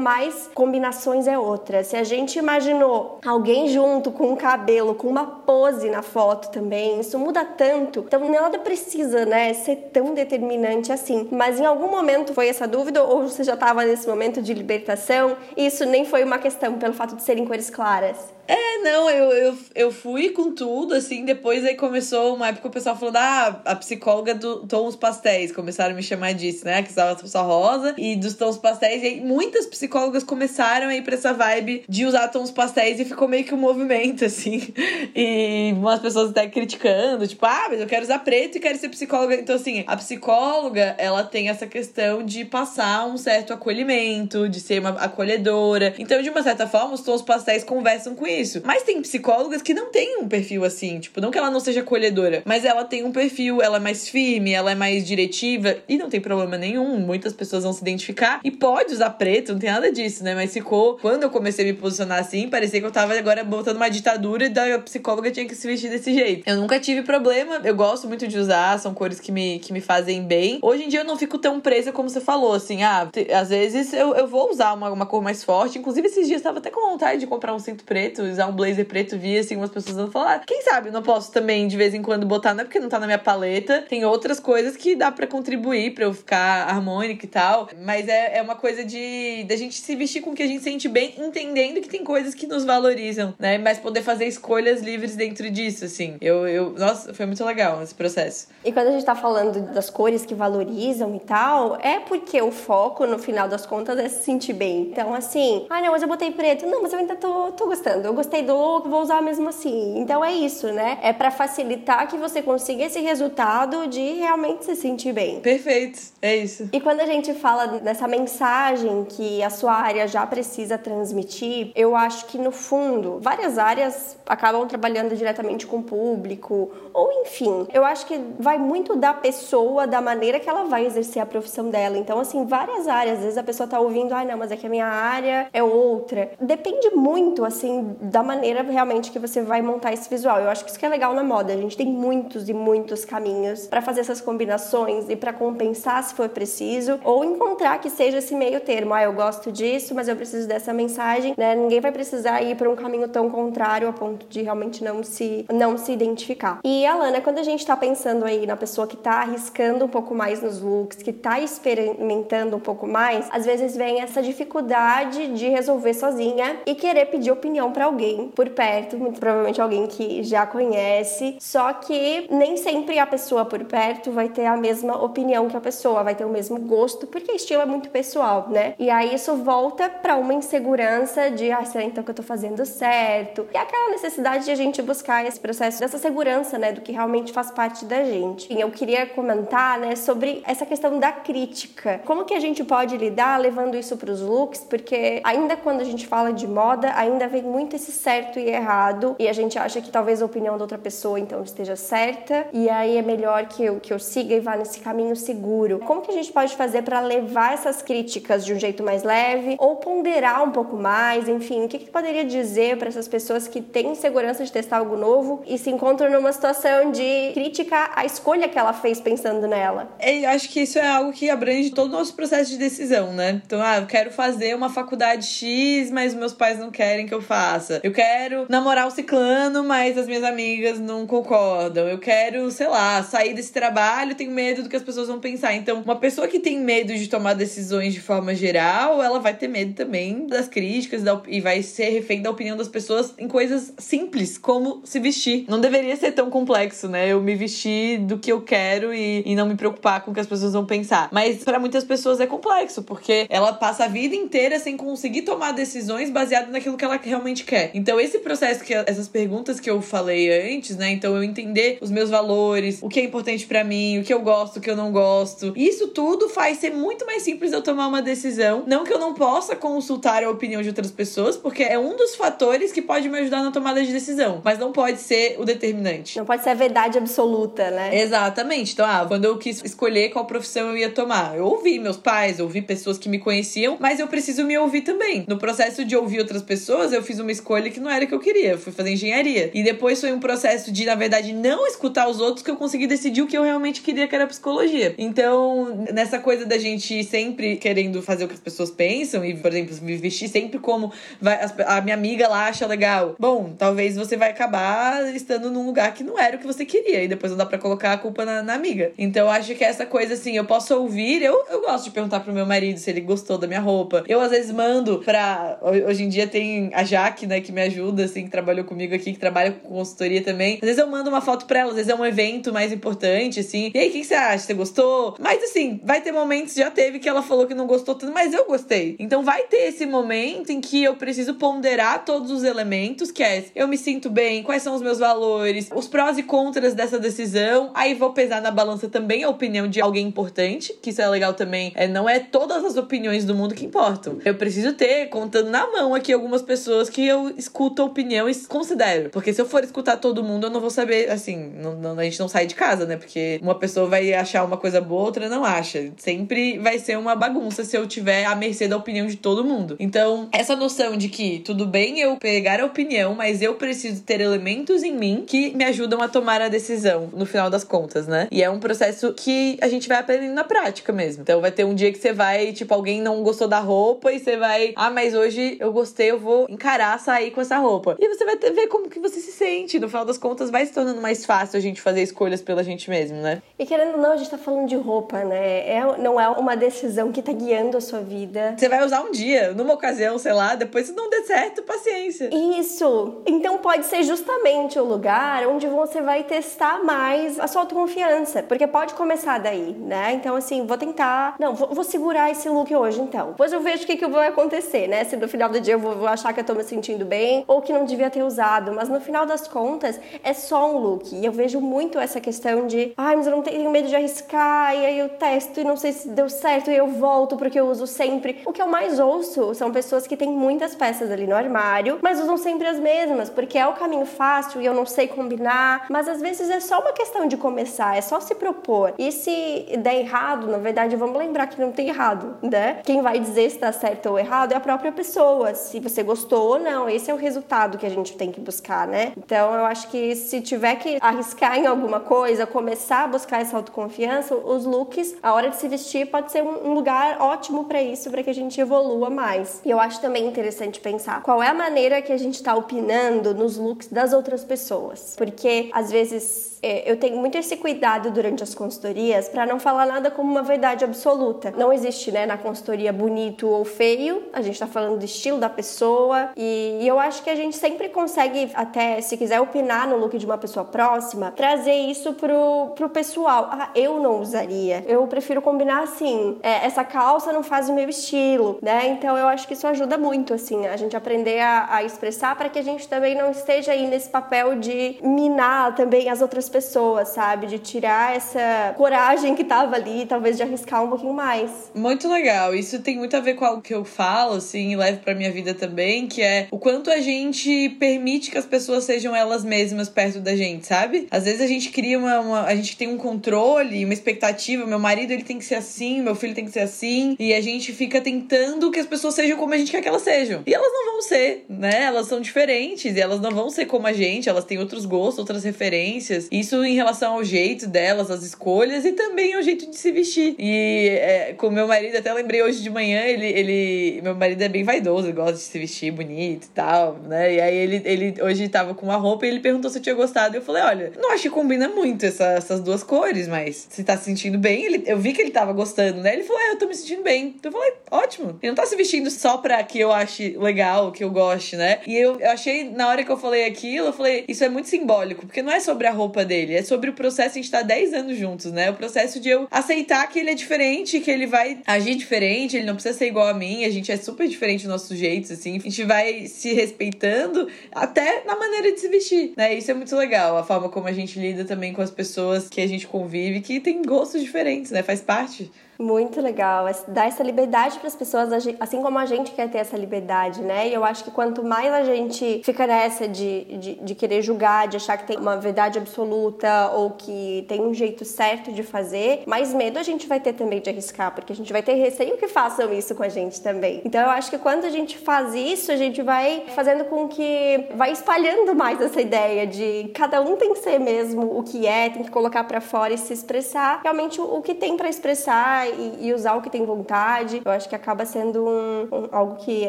[0.00, 1.84] mais combinações é outra.
[1.84, 6.98] Se a gente imaginou alguém junto com um cabelo, com uma pose na foto também,
[6.98, 8.04] isso muda tanto.
[8.06, 11.28] Então nada precisa, né, ser tão determinante assim.
[11.30, 15.36] Mas em algum momento foi essa dúvida ou você já estava nesse momento de libertação?
[15.54, 18.16] Isso nem foi uma questão pelo fato de serem cores claras.
[18.48, 22.70] É, não, eu, eu, eu fui com tudo, assim, depois aí começou uma época o
[22.70, 26.90] pessoal falando, ah, a psicóloga do tons pastéis, começaram a me chamar disso, né, que
[26.90, 31.14] usava só rosa, e dos tons pastéis, e aí muitas psicólogas começaram a ir pra
[31.14, 34.74] essa vibe de usar tons pastéis, e ficou meio que um movimento, assim,
[35.14, 38.88] e umas pessoas até criticando, tipo, ah, mas eu quero usar preto e quero ser
[38.88, 44.58] psicóloga, então assim, a psicóloga, ela tem essa questão de passar um certo acolhimento, de
[44.58, 48.82] ser uma acolhedora, então de uma certa forma os tons pastéis conversam com isso, Mas
[48.82, 52.42] tem psicólogas que não têm um perfil assim, tipo, não que ela não seja acolhedora,
[52.44, 56.08] mas ela tem um perfil, ela é mais firme, ela é mais diretiva e não
[56.08, 56.98] tem problema nenhum.
[56.98, 60.34] Muitas pessoas vão se identificar e pode usar preto, não tem nada disso, né?
[60.34, 63.76] Mas ficou, quando eu comecei a me posicionar assim, parecia que eu tava agora botando
[63.76, 66.48] uma ditadura e da psicóloga tinha que se vestir desse jeito.
[66.48, 69.80] Eu nunca tive problema, eu gosto muito de usar, são cores que me, que me
[69.80, 70.58] fazem bem.
[70.62, 73.92] Hoje em dia eu não fico tão presa como você falou, assim, ah, às vezes
[73.92, 75.78] eu, eu vou usar uma, uma cor mais forte.
[75.78, 78.52] Inclusive, esses dias eu tava até com vontade de comprar um cinto preto, usar um
[78.52, 81.66] blazer preto, vi assim, umas pessoas vão falar, ah, quem sabe eu não posso também
[81.66, 84.38] de vez em quando botar, não é porque não tá na minha paleta, tem outras
[84.38, 88.56] coisas que dá para contribuir para eu ficar harmônica e tal, mas é, é uma
[88.56, 91.88] coisa de da gente se vestir com o que a gente sente bem, entendendo que
[91.88, 93.58] tem coisas que nos valorizam, né?
[93.58, 96.16] Mas poder fazer escolhas livres dentro disso, assim.
[96.20, 98.48] Eu, eu nossa, foi muito legal esse processo.
[98.64, 102.50] E quando a gente tá falando das cores que valorizam e tal, é porque o
[102.50, 104.82] foco, no final das contas, é se sentir bem.
[104.82, 106.66] Então, assim, ah, não, mas eu botei preto.
[106.66, 108.11] Não, mas eu ainda tô, tô gostando.
[108.12, 109.98] Eu gostei do look, vou usar mesmo assim.
[109.98, 110.98] Então é isso, né?
[111.02, 115.40] É para facilitar que você consiga esse resultado de realmente se sentir bem.
[115.40, 116.68] Perfeito, é isso.
[116.70, 121.96] E quando a gente fala dessa mensagem que a sua área já precisa transmitir, eu
[121.96, 127.82] acho que no fundo, várias áreas acabam trabalhando diretamente com o público, ou enfim, eu
[127.82, 131.96] acho que vai muito da pessoa, da maneira que ela vai exercer a profissão dela.
[131.96, 134.66] Então, assim, várias áreas, às vezes a pessoa tá ouvindo, ah, não, mas é que
[134.66, 136.32] a minha área é outra.
[136.38, 140.40] Depende muito, assim, da maneira realmente que você vai montar esse visual.
[140.40, 141.52] Eu acho que isso que é legal na moda.
[141.52, 146.14] A gente tem muitos e muitos caminhos para fazer essas combinações e para compensar se
[146.14, 148.92] for preciso, ou encontrar que seja esse meio termo.
[148.92, 151.54] Ah, eu gosto disso, mas eu preciso dessa mensagem, né?
[151.54, 155.44] Ninguém vai precisar ir para um caminho tão contrário a ponto de realmente não se
[155.52, 156.58] não se identificar.
[156.64, 160.14] E Alana, quando a gente tá pensando aí na pessoa que tá arriscando um pouco
[160.14, 165.48] mais nos looks, que tá experimentando um pouco mais, às vezes vem essa dificuldade de
[165.48, 170.46] resolver sozinha e querer pedir opinião para alguém por perto, muito provavelmente alguém que já
[170.46, 171.36] conhece.
[171.38, 175.60] Só que nem sempre a pessoa por perto vai ter a mesma opinião que a
[175.60, 178.74] pessoa, vai ter o mesmo gosto, porque estilo é muito pessoal, né?
[178.78, 182.64] E aí isso volta para uma insegurança de, ah, será então que eu tô fazendo
[182.64, 183.46] certo?
[183.52, 187.32] E aquela necessidade de a gente buscar esse processo dessa segurança, né, do que realmente
[187.32, 188.52] faz parte da gente.
[188.52, 192.00] E eu queria comentar, né, sobre essa questão da crítica.
[192.04, 194.60] Como que a gente pode lidar levando isso para os looks?
[194.68, 199.16] Porque ainda quando a gente fala de moda, ainda vem muito esse certo e errado,
[199.18, 202.68] e a gente acha que talvez a opinião da outra pessoa então esteja certa, e
[202.68, 205.80] aí é melhor que eu, que eu siga e vá nesse caminho seguro.
[205.80, 209.56] Como que a gente pode fazer para levar essas críticas de um jeito mais leve
[209.58, 211.28] ou ponderar um pouco mais?
[211.28, 214.96] Enfim, o que, que poderia dizer para essas pessoas que têm segurança de testar algo
[214.96, 219.88] novo e se encontram numa situação de crítica à escolha que ela fez pensando nela?
[220.00, 223.42] Eu acho que isso é algo que abrange todo o nosso processo de decisão, né?
[223.44, 227.22] Então, ah, eu quero fazer uma faculdade X, mas meus pais não querem que eu
[227.22, 227.71] faça.
[227.82, 231.88] Eu quero namorar o ciclano, mas as minhas amigas não concordam.
[231.88, 235.54] Eu quero, sei lá, sair desse trabalho, tenho medo do que as pessoas vão pensar.
[235.54, 239.48] Então, uma pessoa que tem medo de tomar decisões de forma geral, ela vai ter
[239.48, 244.38] medo também das críticas e vai ser refém da opinião das pessoas em coisas simples,
[244.38, 245.44] como se vestir.
[245.48, 247.08] Não deveria ser tão complexo, né?
[247.08, 250.20] Eu me vestir do que eu quero e, e não me preocupar com o que
[250.20, 251.08] as pessoas vão pensar.
[251.12, 255.52] Mas para muitas pessoas é complexo, porque ela passa a vida inteira sem conseguir tomar
[255.52, 257.51] decisões baseadas naquilo que ela realmente quer.
[257.74, 260.90] Então, esse processo que essas perguntas que eu falei antes, né?
[260.90, 264.20] Então, eu entender os meus valores, o que é importante para mim, o que eu
[264.20, 265.52] gosto, o que eu não gosto.
[265.56, 268.64] Isso tudo faz ser muito mais simples eu tomar uma decisão.
[268.66, 272.14] Não que eu não possa consultar a opinião de outras pessoas, porque é um dos
[272.14, 276.18] fatores que pode me ajudar na tomada de decisão, mas não pode ser o determinante.
[276.18, 278.00] Não pode ser a verdade absoluta, né?
[278.00, 278.72] Exatamente.
[278.72, 282.40] Então, ah, quando eu quis escolher qual profissão eu ia tomar, eu ouvi meus pais,
[282.40, 285.24] ouvi pessoas que me conheciam, mas eu preciso me ouvir também.
[285.28, 288.20] No processo de ouvir outras pessoas, eu fiz uma escolha que não era que eu
[288.20, 289.50] queria, eu fui fazer engenharia.
[289.54, 292.86] E depois foi um processo de, na verdade, não escutar os outros que eu consegui
[292.86, 294.94] decidir o que eu realmente queria, que era psicologia.
[294.98, 299.50] Então, nessa coisa da gente sempre querendo fazer o que as pessoas pensam e, por
[299.50, 303.14] exemplo, me vestir sempre como vai, a minha amiga lá acha legal.
[303.18, 307.04] Bom, talvez você vai acabar estando num lugar que não era o que você queria
[307.04, 308.92] e depois não dá para colocar a culpa na, na, amiga.
[308.96, 312.32] Então, acho que essa coisa assim, eu posso ouvir, eu, eu gosto de perguntar pro
[312.32, 314.04] meu marido se ele gostou da minha roupa.
[314.06, 315.58] Eu às vezes mando pra.
[315.62, 319.12] Hoje em dia tem a Jaque, né, que me ajuda, assim, que trabalhou comigo aqui,
[319.12, 320.54] que trabalha com consultoria também.
[320.56, 323.40] Às vezes eu mando uma foto pra ela, às vezes é um evento mais importante,
[323.40, 323.70] assim.
[323.74, 324.44] E aí, o que, que você acha?
[324.44, 325.16] Você gostou?
[325.18, 328.32] Mas assim, vai ter momentos, já teve que ela falou que não gostou tanto, mas
[328.32, 328.96] eu gostei.
[328.98, 333.44] Então vai ter esse momento em que eu preciso ponderar todos os elementos, que é
[333.54, 337.70] eu me sinto bem, quais são os meus valores, os prós e contras dessa decisão.
[337.74, 341.32] Aí vou pesar na balança também a opinião de alguém importante, que isso é legal
[341.34, 341.72] também.
[341.74, 344.18] É, não é todas as opiniões do mundo que importam.
[344.24, 348.28] Eu preciso ter, contando na mão aqui, algumas pessoas que eu escuto escuto a opinião
[348.28, 349.10] e considero.
[349.10, 352.04] Porque se eu for escutar todo mundo, eu não vou saber, assim, não, não, a
[352.04, 352.96] gente não sai de casa, né?
[352.96, 355.92] Porque uma pessoa vai achar uma coisa boa, outra não acha.
[355.96, 359.76] Sempre vai ser uma bagunça se eu tiver à mercê da opinião de todo mundo.
[359.78, 364.20] Então, essa noção de que tudo bem eu pegar a opinião, mas eu preciso ter
[364.20, 368.28] elementos em mim que me ajudam a tomar a decisão, no final das contas, né?
[368.30, 371.22] E é um processo que a gente vai aprendendo na prática mesmo.
[371.22, 374.18] Então, vai ter um dia que você vai, tipo, alguém não gostou da roupa e
[374.18, 377.96] você vai, ah, mas hoje eu gostei, eu vou encarar sair com essa roupa.
[378.00, 379.78] E você vai ver como que você se sente.
[379.78, 382.88] No final das contas, vai se tornando mais fácil a gente fazer escolhas pela gente
[382.88, 383.42] mesmo, né?
[383.58, 385.68] E querendo ou não, a gente tá falando de roupa, né?
[385.68, 388.54] É, não é uma decisão que tá guiando a sua vida.
[388.56, 392.30] Você vai usar um dia, numa ocasião, sei lá, depois se não der certo, paciência.
[392.32, 393.22] Isso!
[393.26, 398.42] Então pode ser justamente o lugar onde você vai testar mais a sua autoconfiança.
[398.42, 400.12] Porque pode começar daí, né?
[400.14, 401.36] Então, assim, vou tentar.
[401.38, 403.28] Não, vou, vou segurar esse look hoje, então.
[403.28, 405.04] Depois eu vejo o que, que vai acontecer, né?
[405.04, 407.44] Se no final do dia eu vou, vou achar que eu tô me sentindo bem
[407.46, 408.72] ou que não devia ter usado.
[408.72, 411.14] Mas no final das contas, é só um look.
[411.14, 414.74] E eu vejo muito essa questão de, ai, mas eu não tenho medo de arriscar,
[414.74, 417.66] e aí eu testo e não sei se deu certo e eu volto porque eu
[417.66, 418.42] uso sempre.
[418.46, 422.20] O que eu mais ouço são pessoas que têm muitas peças ali no armário, mas
[422.20, 425.86] usam sempre as mesmas, porque é o caminho fácil e eu não sei combinar.
[425.88, 428.94] Mas às vezes é só uma questão de começar, é só se propor.
[428.98, 432.80] E se der errado, na verdade, vamos lembrar que não tem errado, né?
[432.84, 435.54] Quem vai dizer se tá certo ou errado é a própria pessoa.
[435.54, 438.86] Se você gostou ou não, esse é o resultado que a gente tem que buscar,
[438.86, 439.12] né?
[439.16, 443.56] Então eu acho que se tiver que arriscar em alguma coisa, começar a buscar essa
[443.56, 448.10] autoconfiança, os looks, a hora de se vestir pode ser um lugar ótimo para isso,
[448.10, 449.60] para que a gente evolua mais.
[449.64, 453.34] E eu acho também interessante pensar qual é a maneira que a gente está opinando
[453.34, 458.54] nos looks das outras pessoas, porque às vezes eu tenho muito esse cuidado durante as
[458.54, 461.52] consultorias para não falar nada como uma verdade absoluta.
[461.56, 464.22] Não existe, né, na consultoria bonito ou feio.
[464.32, 467.56] A gente está falando do estilo da pessoa e, e, eu acho que a gente
[467.56, 472.72] sempre consegue, até se quiser opinar no look de uma pessoa próxima, trazer isso pro,
[472.76, 473.48] pro pessoal.
[473.50, 474.84] Ah, eu não usaria.
[474.86, 476.38] Eu prefiro combinar assim.
[476.42, 478.88] É, essa calça não faz o meu estilo, né?
[478.88, 482.48] Então eu acho que isso ajuda muito, assim, a gente aprender a, a expressar para
[482.48, 487.08] que a gente também não esteja aí nesse papel de minar também as outras pessoas,
[487.08, 487.46] sabe?
[487.46, 491.50] De tirar essa coragem que tava ali, talvez de arriscar um pouquinho mais.
[491.74, 492.54] Muito legal.
[492.54, 495.32] Isso tem muito a ver com algo que eu falo, assim, e levo pra minha
[495.32, 499.88] vida também, que é o quanto a gente permite que as pessoas sejam elas mesmas
[499.88, 501.08] perto da gente, sabe?
[501.10, 504.78] Às vezes a gente cria uma, uma a gente tem um controle, uma expectativa, meu
[504.78, 507.72] marido ele tem que ser assim, meu filho tem que ser assim, e a gente
[507.72, 510.42] fica tentando que as pessoas sejam como a gente quer que elas sejam.
[510.46, 511.84] E elas não vão ser, né?
[511.84, 515.18] Elas são diferentes e elas não vão ser como a gente, elas têm outros gostos,
[515.18, 516.28] outras referências.
[516.30, 519.90] E isso em relação ao jeito delas, as escolhas e também ao jeito de se
[519.92, 520.34] vestir.
[520.38, 524.00] E é, com meu marido, até lembrei hoje de manhã, ele, ele.
[524.02, 527.34] Meu marido é bem vaidoso, gosta de se vestir bonito e tal, né?
[527.34, 529.94] E aí ele, ele hoje tava com uma roupa e ele perguntou se eu tinha
[529.94, 530.34] gostado.
[530.34, 533.84] E eu falei: olha, não acho que combina muito essa, essas duas cores, mas se
[533.84, 536.12] tá se sentindo bem, ele, eu vi que ele tava gostando, né?
[536.14, 537.34] Ele falou: é, eu tô me sentindo bem.
[537.38, 538.38] Então eu falei: ótimo.
[538.42, 541.80] Ele não tá se vestindo só pra que eu ache legal, que eu goste, né?
[541.86, 544.68] E eu, eu achei, na hora que eu falei aquilo, eu falei: isso é muito
[544.68, 547.62] simbólico, porque não é sobre a roupa dele, é sobre o processo, a gente tá
[547.62, 548.70] 10 anos juntos, né?
[548.70, 552.66] O processo de eu aceitar que ele é diferente, que ele vai agir diferente, ele
[552.66, 555.56] não precisa ser igual a mim, a gente é super diferente dos nossos jeitos, assim.
[555.56, 559.54] A gente vai se respeitando até na maneira de se vestir, né?
[559.54, 562.60] Isso é muito legal, a forma como a gente lida também com as pessoas que
[562.60, 564.82] a gente convive, que tem gostos diferentes, né?
[564.82, 565.50] Faz parte.
[565.82, 566.66] Muito legal.
[566.86, 568.30] Dar essa liberdade para as pessoas,
[568.60, 570.68] assim como a gente quer ter essa liberdade, né?
[570.68, 574.68] E eu acho que quanto mais a gente fica nessa de, de, de, querer julgar,
[574.68, 579.24] de achar que tem uma verdade absoluta ou que tem um jeito certo de fazer,
[579.26, 582.16] mais medo a gente vai ter também de arriscar, porque a gente vai ter receio
[582.16, 583.82] que façam isso com a gente também.
[583.84, 587.66] Então eu acho que quando a gente faz isso, a gente vai fazendo com que
[587.74, 591.90] vai espalhando mais essa ideia de cada um tem que ser mesmo o que é,
[591.90, 596.08] tem que colocar para fora e se expressar realmente o que tem para expressar e,
[596.08, 597.42] e, usar o que tem vontade.
[597.44, 599.66] Eu acho que acaba sendo um, um, algo que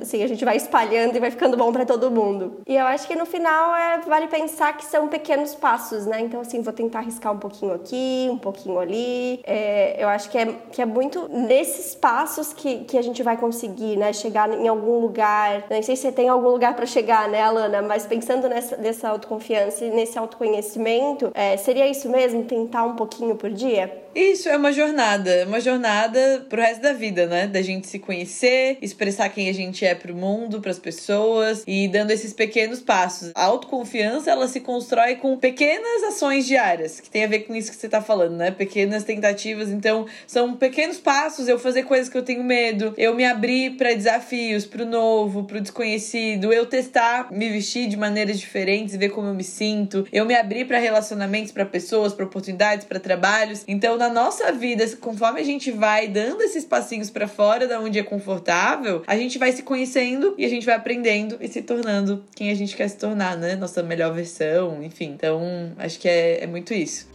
[0.00, 2.60] assim, a gente vai espalhando e vai ficando bom para todo mundo.
[2.66, 6.20] E eu acho que no final é, vale pensar que são pequenos passos, né?
[6.20, 9.40] Então, assim, vou tentar arriscar um pouquinho aqui, um pouquinho ali.
[9.44, 13.36] É, eu acho que é, que é muito nesses passos que, que a gente vai
[13.36, 14.12] conseguir, né?
[14.12, 15.64] Chegar em algum lugar.
[15.70, 17.82] Nem sei se tem algum lugar para chegar, né, Alana?
[17.82, 22.44] Mas pensando nessa, nessa autoconfiança e nesse autoconhecimento, é, seria isso mesmo?
[22.44, 24.06] Tentar um pouquinho por dia?
[24.14, 25.44] Isso, é uma jornada.
[25.46, 27.46] Uma uma jornada pro resto da vida, né?
[27.46, 32.10] Da gente se conhecer, expressar quem a gente é pro mundo, pras pessoas e dando
[32.10, 33.32] esses pequenos passos.
[33.34, 37.70] A autoconfiança, ela se constrói com pequenas ações diárias, que tem a ver com isso
[37.70, 38.50] que você tá falando, né?
[38.50, 39.70] Pequenas tentativas.
[39.70, 43.94] Então, são pequenos passos, eu fazer coisas que eu tenho medo, eu me abrir para
[43.94, 49.28] desafios, pro novo, pro desconhecido, eu testar, me vestir de maneiras diferentes e ver como
[49.28, 53.64] eu me sinto, eu me abrir para relacionamentos, para pessoas, para oportunidades, para trabalhos.
[53.66, 57.98] Então, na nossa vida, conforme a gente vai dando esses passinhos para fora da onde
[57.98, 62.24] é confortável, a gente vai se conhecendo e a gente vai aprendendo e se tornando
[62.34, 63.56] quem a gente quer se tornar, né?
[63.56, 65.12] Nossa melhor versão, enfim.
[65.14, 67.08] Então, acho que é, é muito isso.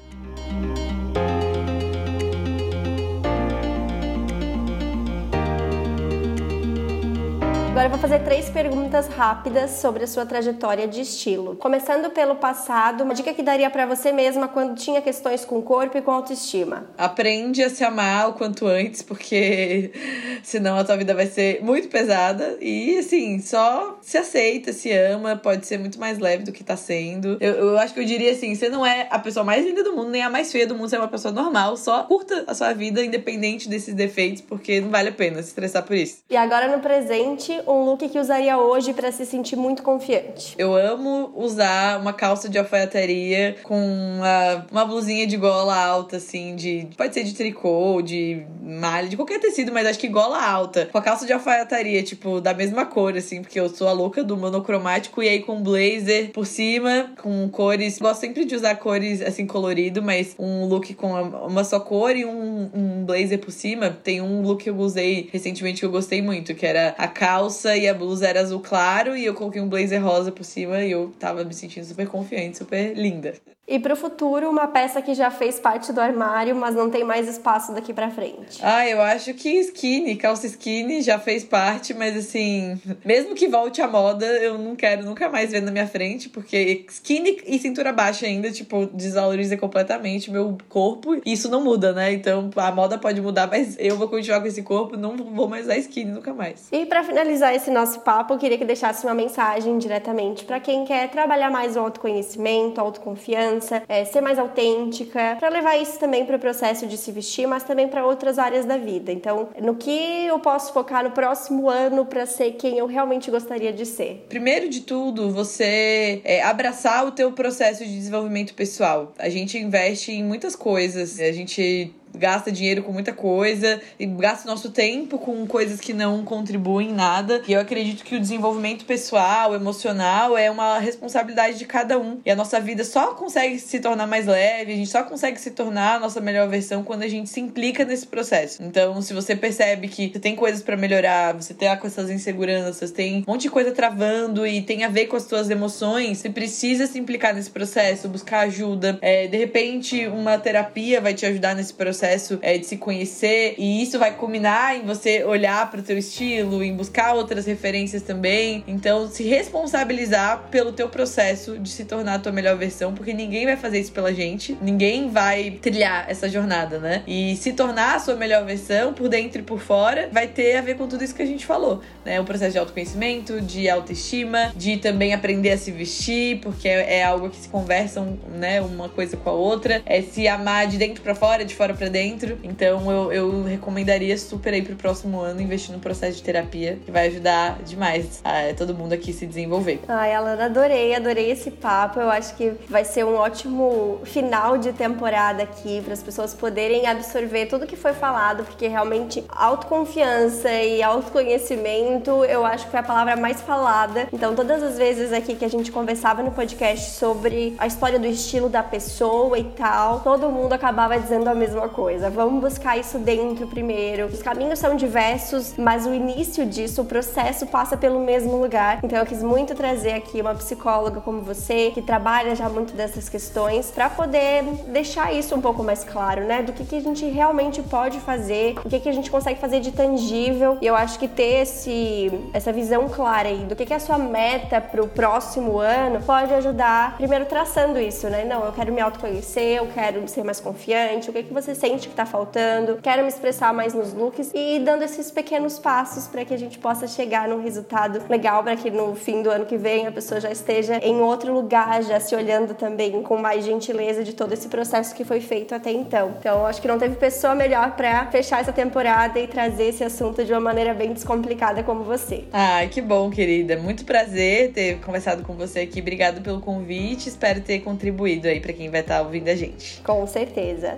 [7.71, 11.55] Agora eu vou fazer três perguntas rápidas sobre a sua trajetória de estilo.
[11.55, 15.61] Começando pelo passado, uma dica que daria para você mesma quando tinha questões com o
[15.61, 16.89] corpo e com autoestima.
[16.97, 19.89] Aprende a se amar o quanto antes, porque
[20.43, 22.57] senão a tua vida vai ser muito pesada.
[22.59, 26.75] E assim, só se aceita, se ama, pode ser muito mais leve do que tá
[26.75, 27.37] sendo.
[27.39, 29.95] Eu, eu acho que eu diria assim: você não é a pessoa mais linda do
[29.95, 31.77] mundo, nem a mais feia do mundo, você é uma pessoa normal.
[31.77, 35.83] Só curta a sua vida, independente desses defeitos, porque não vale a pena se estressar
[35.83, 36.17] por isso.
[36.29, 40.55] E agora no presente, um look que usaria hoje para se sentir muito confiante?
[40.57, 46.55] Eu amo usar uma calça de alfaiataria com uma, uma blusinha de gola alta, assim,
[46.55, 46.87] de.
[46.97, 50.87] Pode ser de tricô, de malha, de qualquer tecido, mas acho que gola alta.
[50.91, 54.23] Com a calça de alfaiataria, tipo, da mesma cor, assim, porque eu sou a louca
[54.23, 57.99] do monocromático, e aí com blazer por cima, com cores.
[57.99, 62.23] Gosto sempre de usar cores assim, colorido, mas um look com uma só cor e
[62.25, 63.89] um, um blazer por cima.
[63.89, 67.50] Tem um look que eu usei recentemente que eu gostei muito, que era a calça
[67.51, 70.81] calça e a blusa era azul claro e eu coloquei um blazer rosa por cima
[70.81, 73.33] e eu tava me sentindo super confiante, super linda.
[73.71, 77.05] E para o futuro, uma peça que já fez parte do armário, mas não tem
[77.05, 78.59] mais espaço daqui para frente.
[78.61, 83.81] Ah, eu acho que skinny, calça skinny já fez parte, mas assim, mesmo que volte
[83.81, 87.93] à moda, eu não quero nunca mais ver na minha frente, porque skinny e cintura
[87.93, 91.15] baixa ainda, tipo, desvaloriza completamente meu corpo.
[91.25, 92.11] E isso não muda, né?
[92.11, 95.63] Então a moda pode mudar, mas eu vou continuar com esse corpo, não vou mais
[95.63, 96.67] usar skinny nunca mais.
[96.73, 100.83] E para finalizar esse nosso papo, eu queria que deixasse uma mensagem diretamente para quem
[100.83, 106.35] quer trabalhar mais o autoconhecimento, autoconfiança é, ser mais autêntica, para levar isso também para
[106.35, 109.11] o processo de se vestir, mas também para outras áreas da vida.
[109.11, 113.73] Então, no que eu posso focar no próximo ano para ser quem eu realmente gostaria
[113.73, 114.25] de ser?
[114.29, 119.13] Primeiro de tudo, você é, abraçar o teu processo de desenvolvimento pessoal.
[119.17, 124.49] A gente investe em muitas coisas, a gente gasta dinheiro com muita coisa e gasta
[124.49, 127.41] nosso tempo com coisas que não contribuem em nada.
[127.47, 132.19] E eu acredito que o desenvolvimento pessoal, emocional é uma responsabilidade de cada um.
[132.25, 135.51] E a nossa vida só consegue se tornar mais leve, a gente só consegue se
[135.51, 138.63] tornar a nossa melhor versão quando a gente se implica nesse processo.
[138.63, 142.91] Então, se você percebe que você tem coisas para melhorar, você tá com essas inseguranças,
[142.91, 146.29] tem um monte de coisa travando e tem a ver com as suas emoções, você
[146.29, 148.97] precisa se implicar nesse processo, buscar ajuda.
[149.01, 153.53] É, de repente, uma terapia vai te ajudar nesse processo processo é, de se conhecer
[153.59, 158.01] e isso vai culminar em você olhar para o teu estilo, em buscar outras referências
[158.01, 158.63] também.
[158.67, 163.45] Então, se responsabilizar pelo teu processo de se tornar a tua melhor versão, porque ninguém
[163.45, 167.03] vai fazer isso pela gente, ninguém vai trilhar essa jornada, né?
[167.05, 170.61] E se tornar a sua melhor versão por dentro e por fora vai ter a
[170.61, 172.19] ver com tudo isso que a gente falou, né?
[172.19, 177.03] O processo de autoconhecimento, de autoestima, de também aprender a se vestir, porque é, é
[177.03, 181.03] algo que se conversam, né, uma coisa com a outra, é se amar de dentro
[181.03, 182.37] para fora, de fora para dentro.
[182.43, 186.91] Então eu, eu recomendaria super aí pro próximo ano investir no processo de terapia, que
[186.91, 189.81] vai ajudar demais a todo mundo aqui se desenvolver.
[189.87, 191.99] Ai, Alana, adorei, adorei esse papo.
[191.99, 196.87] Eu acho que vai ser um ótimo final de temporada aqui para as pessoas poderem
[196.87, 202.83] absorver tudo que foi falado, porque realmente autoconfiança e autoconhecimento, eu acho que foi a
[202.83, 204.07] palavra mais falada.
[204.13, 208.07] Então, todas as vezes aqui que a gente conversava no podcast sobre a história do
[208.07, 212.11] estilo da pessoa e tal, todo mundo acabava dizendo a mesma coisa coisa.
[212.11, 214.05] Vamos buscar isso dentro primeiro.
[214.05, 218.81] Os caminhos são diversos, mas o início disso, o processo passa pelo mesmo lugar.
[218.83, 223.09] Então eu quis muito trazer aqui uma psicóloga como você, que trabalha já muito dessas
[223.09, 226.43] questões, para poder deixar isso um pouco mais claro, né?
[226.43, 229.59] Do que, que a gente realmente pode fazer, o que, que a gente consegue fazer
[229.59, 230.59] de tangível.
[230.61, 233.79] E eu acho que ter esse, essa visão clara aí do que, que é a
[233.79, 238.23] sua meta pro próximo ano pode ajudar, primeiro traçando isso, né?
[238.23, 241.70] Não, eu quero me autoconhecer, eu quero ser mais confiante, o que, que você sente
[241.71, 246.05] sente que tá faltando, quero me expressar mais nos looks e dando esses pequenos passos
[246.05, 249.45] para que a gente possa chegar num resultado legal para que no fim do ano
[249.45, 253.45] que vem a pessoa já esteja em outro lugar, já se olhando também com mais
[253.45, 256.13] gentileza de todo esse processo que foi feito até então.
[256.19, 260.25] Então, acho que não teve pessoa melhor para fechar essa temporada e trazer esse assunto
[260.25, 262.25] de uma maneira bem descomplicada como você.
[262.33, 263.55] Ai, que bom, querida.
[263.55, 265.79] Muito prazer ter conversado com você aqui.
[265.79, 267.07] Obrigado pelo convite.
[267.07, 269.81] Espero ter contribuído aí para quem vai estar tá ouvindo a gente.
[269.81, 270.77] Com certeza.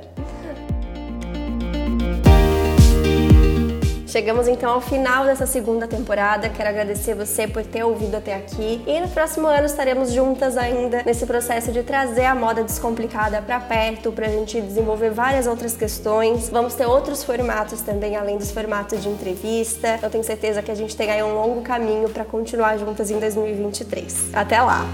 [4.14, 6.48] Chegamos então ao final dessa segunda temporada.
[6.48, 8.80] Quero agradecer você por ter ouvido até aqui.
[8.86, 13.60] E no próximo ano estaremos juntas ainda nesse processo de trazer a moda descomplicada para
[13.60, 16.48] perto, para a gente desenvolver várias outras questões.
[16.48, 19.98] Vamos ter outros formatos também, além dos formatos de entrevista.
[20.00, 23.18] Eu tenho certeza que a gente tem aí um longo caminho para continuar juntas em
[23.18, 24.30] 2023.
[24.32, 24.86] Até lá!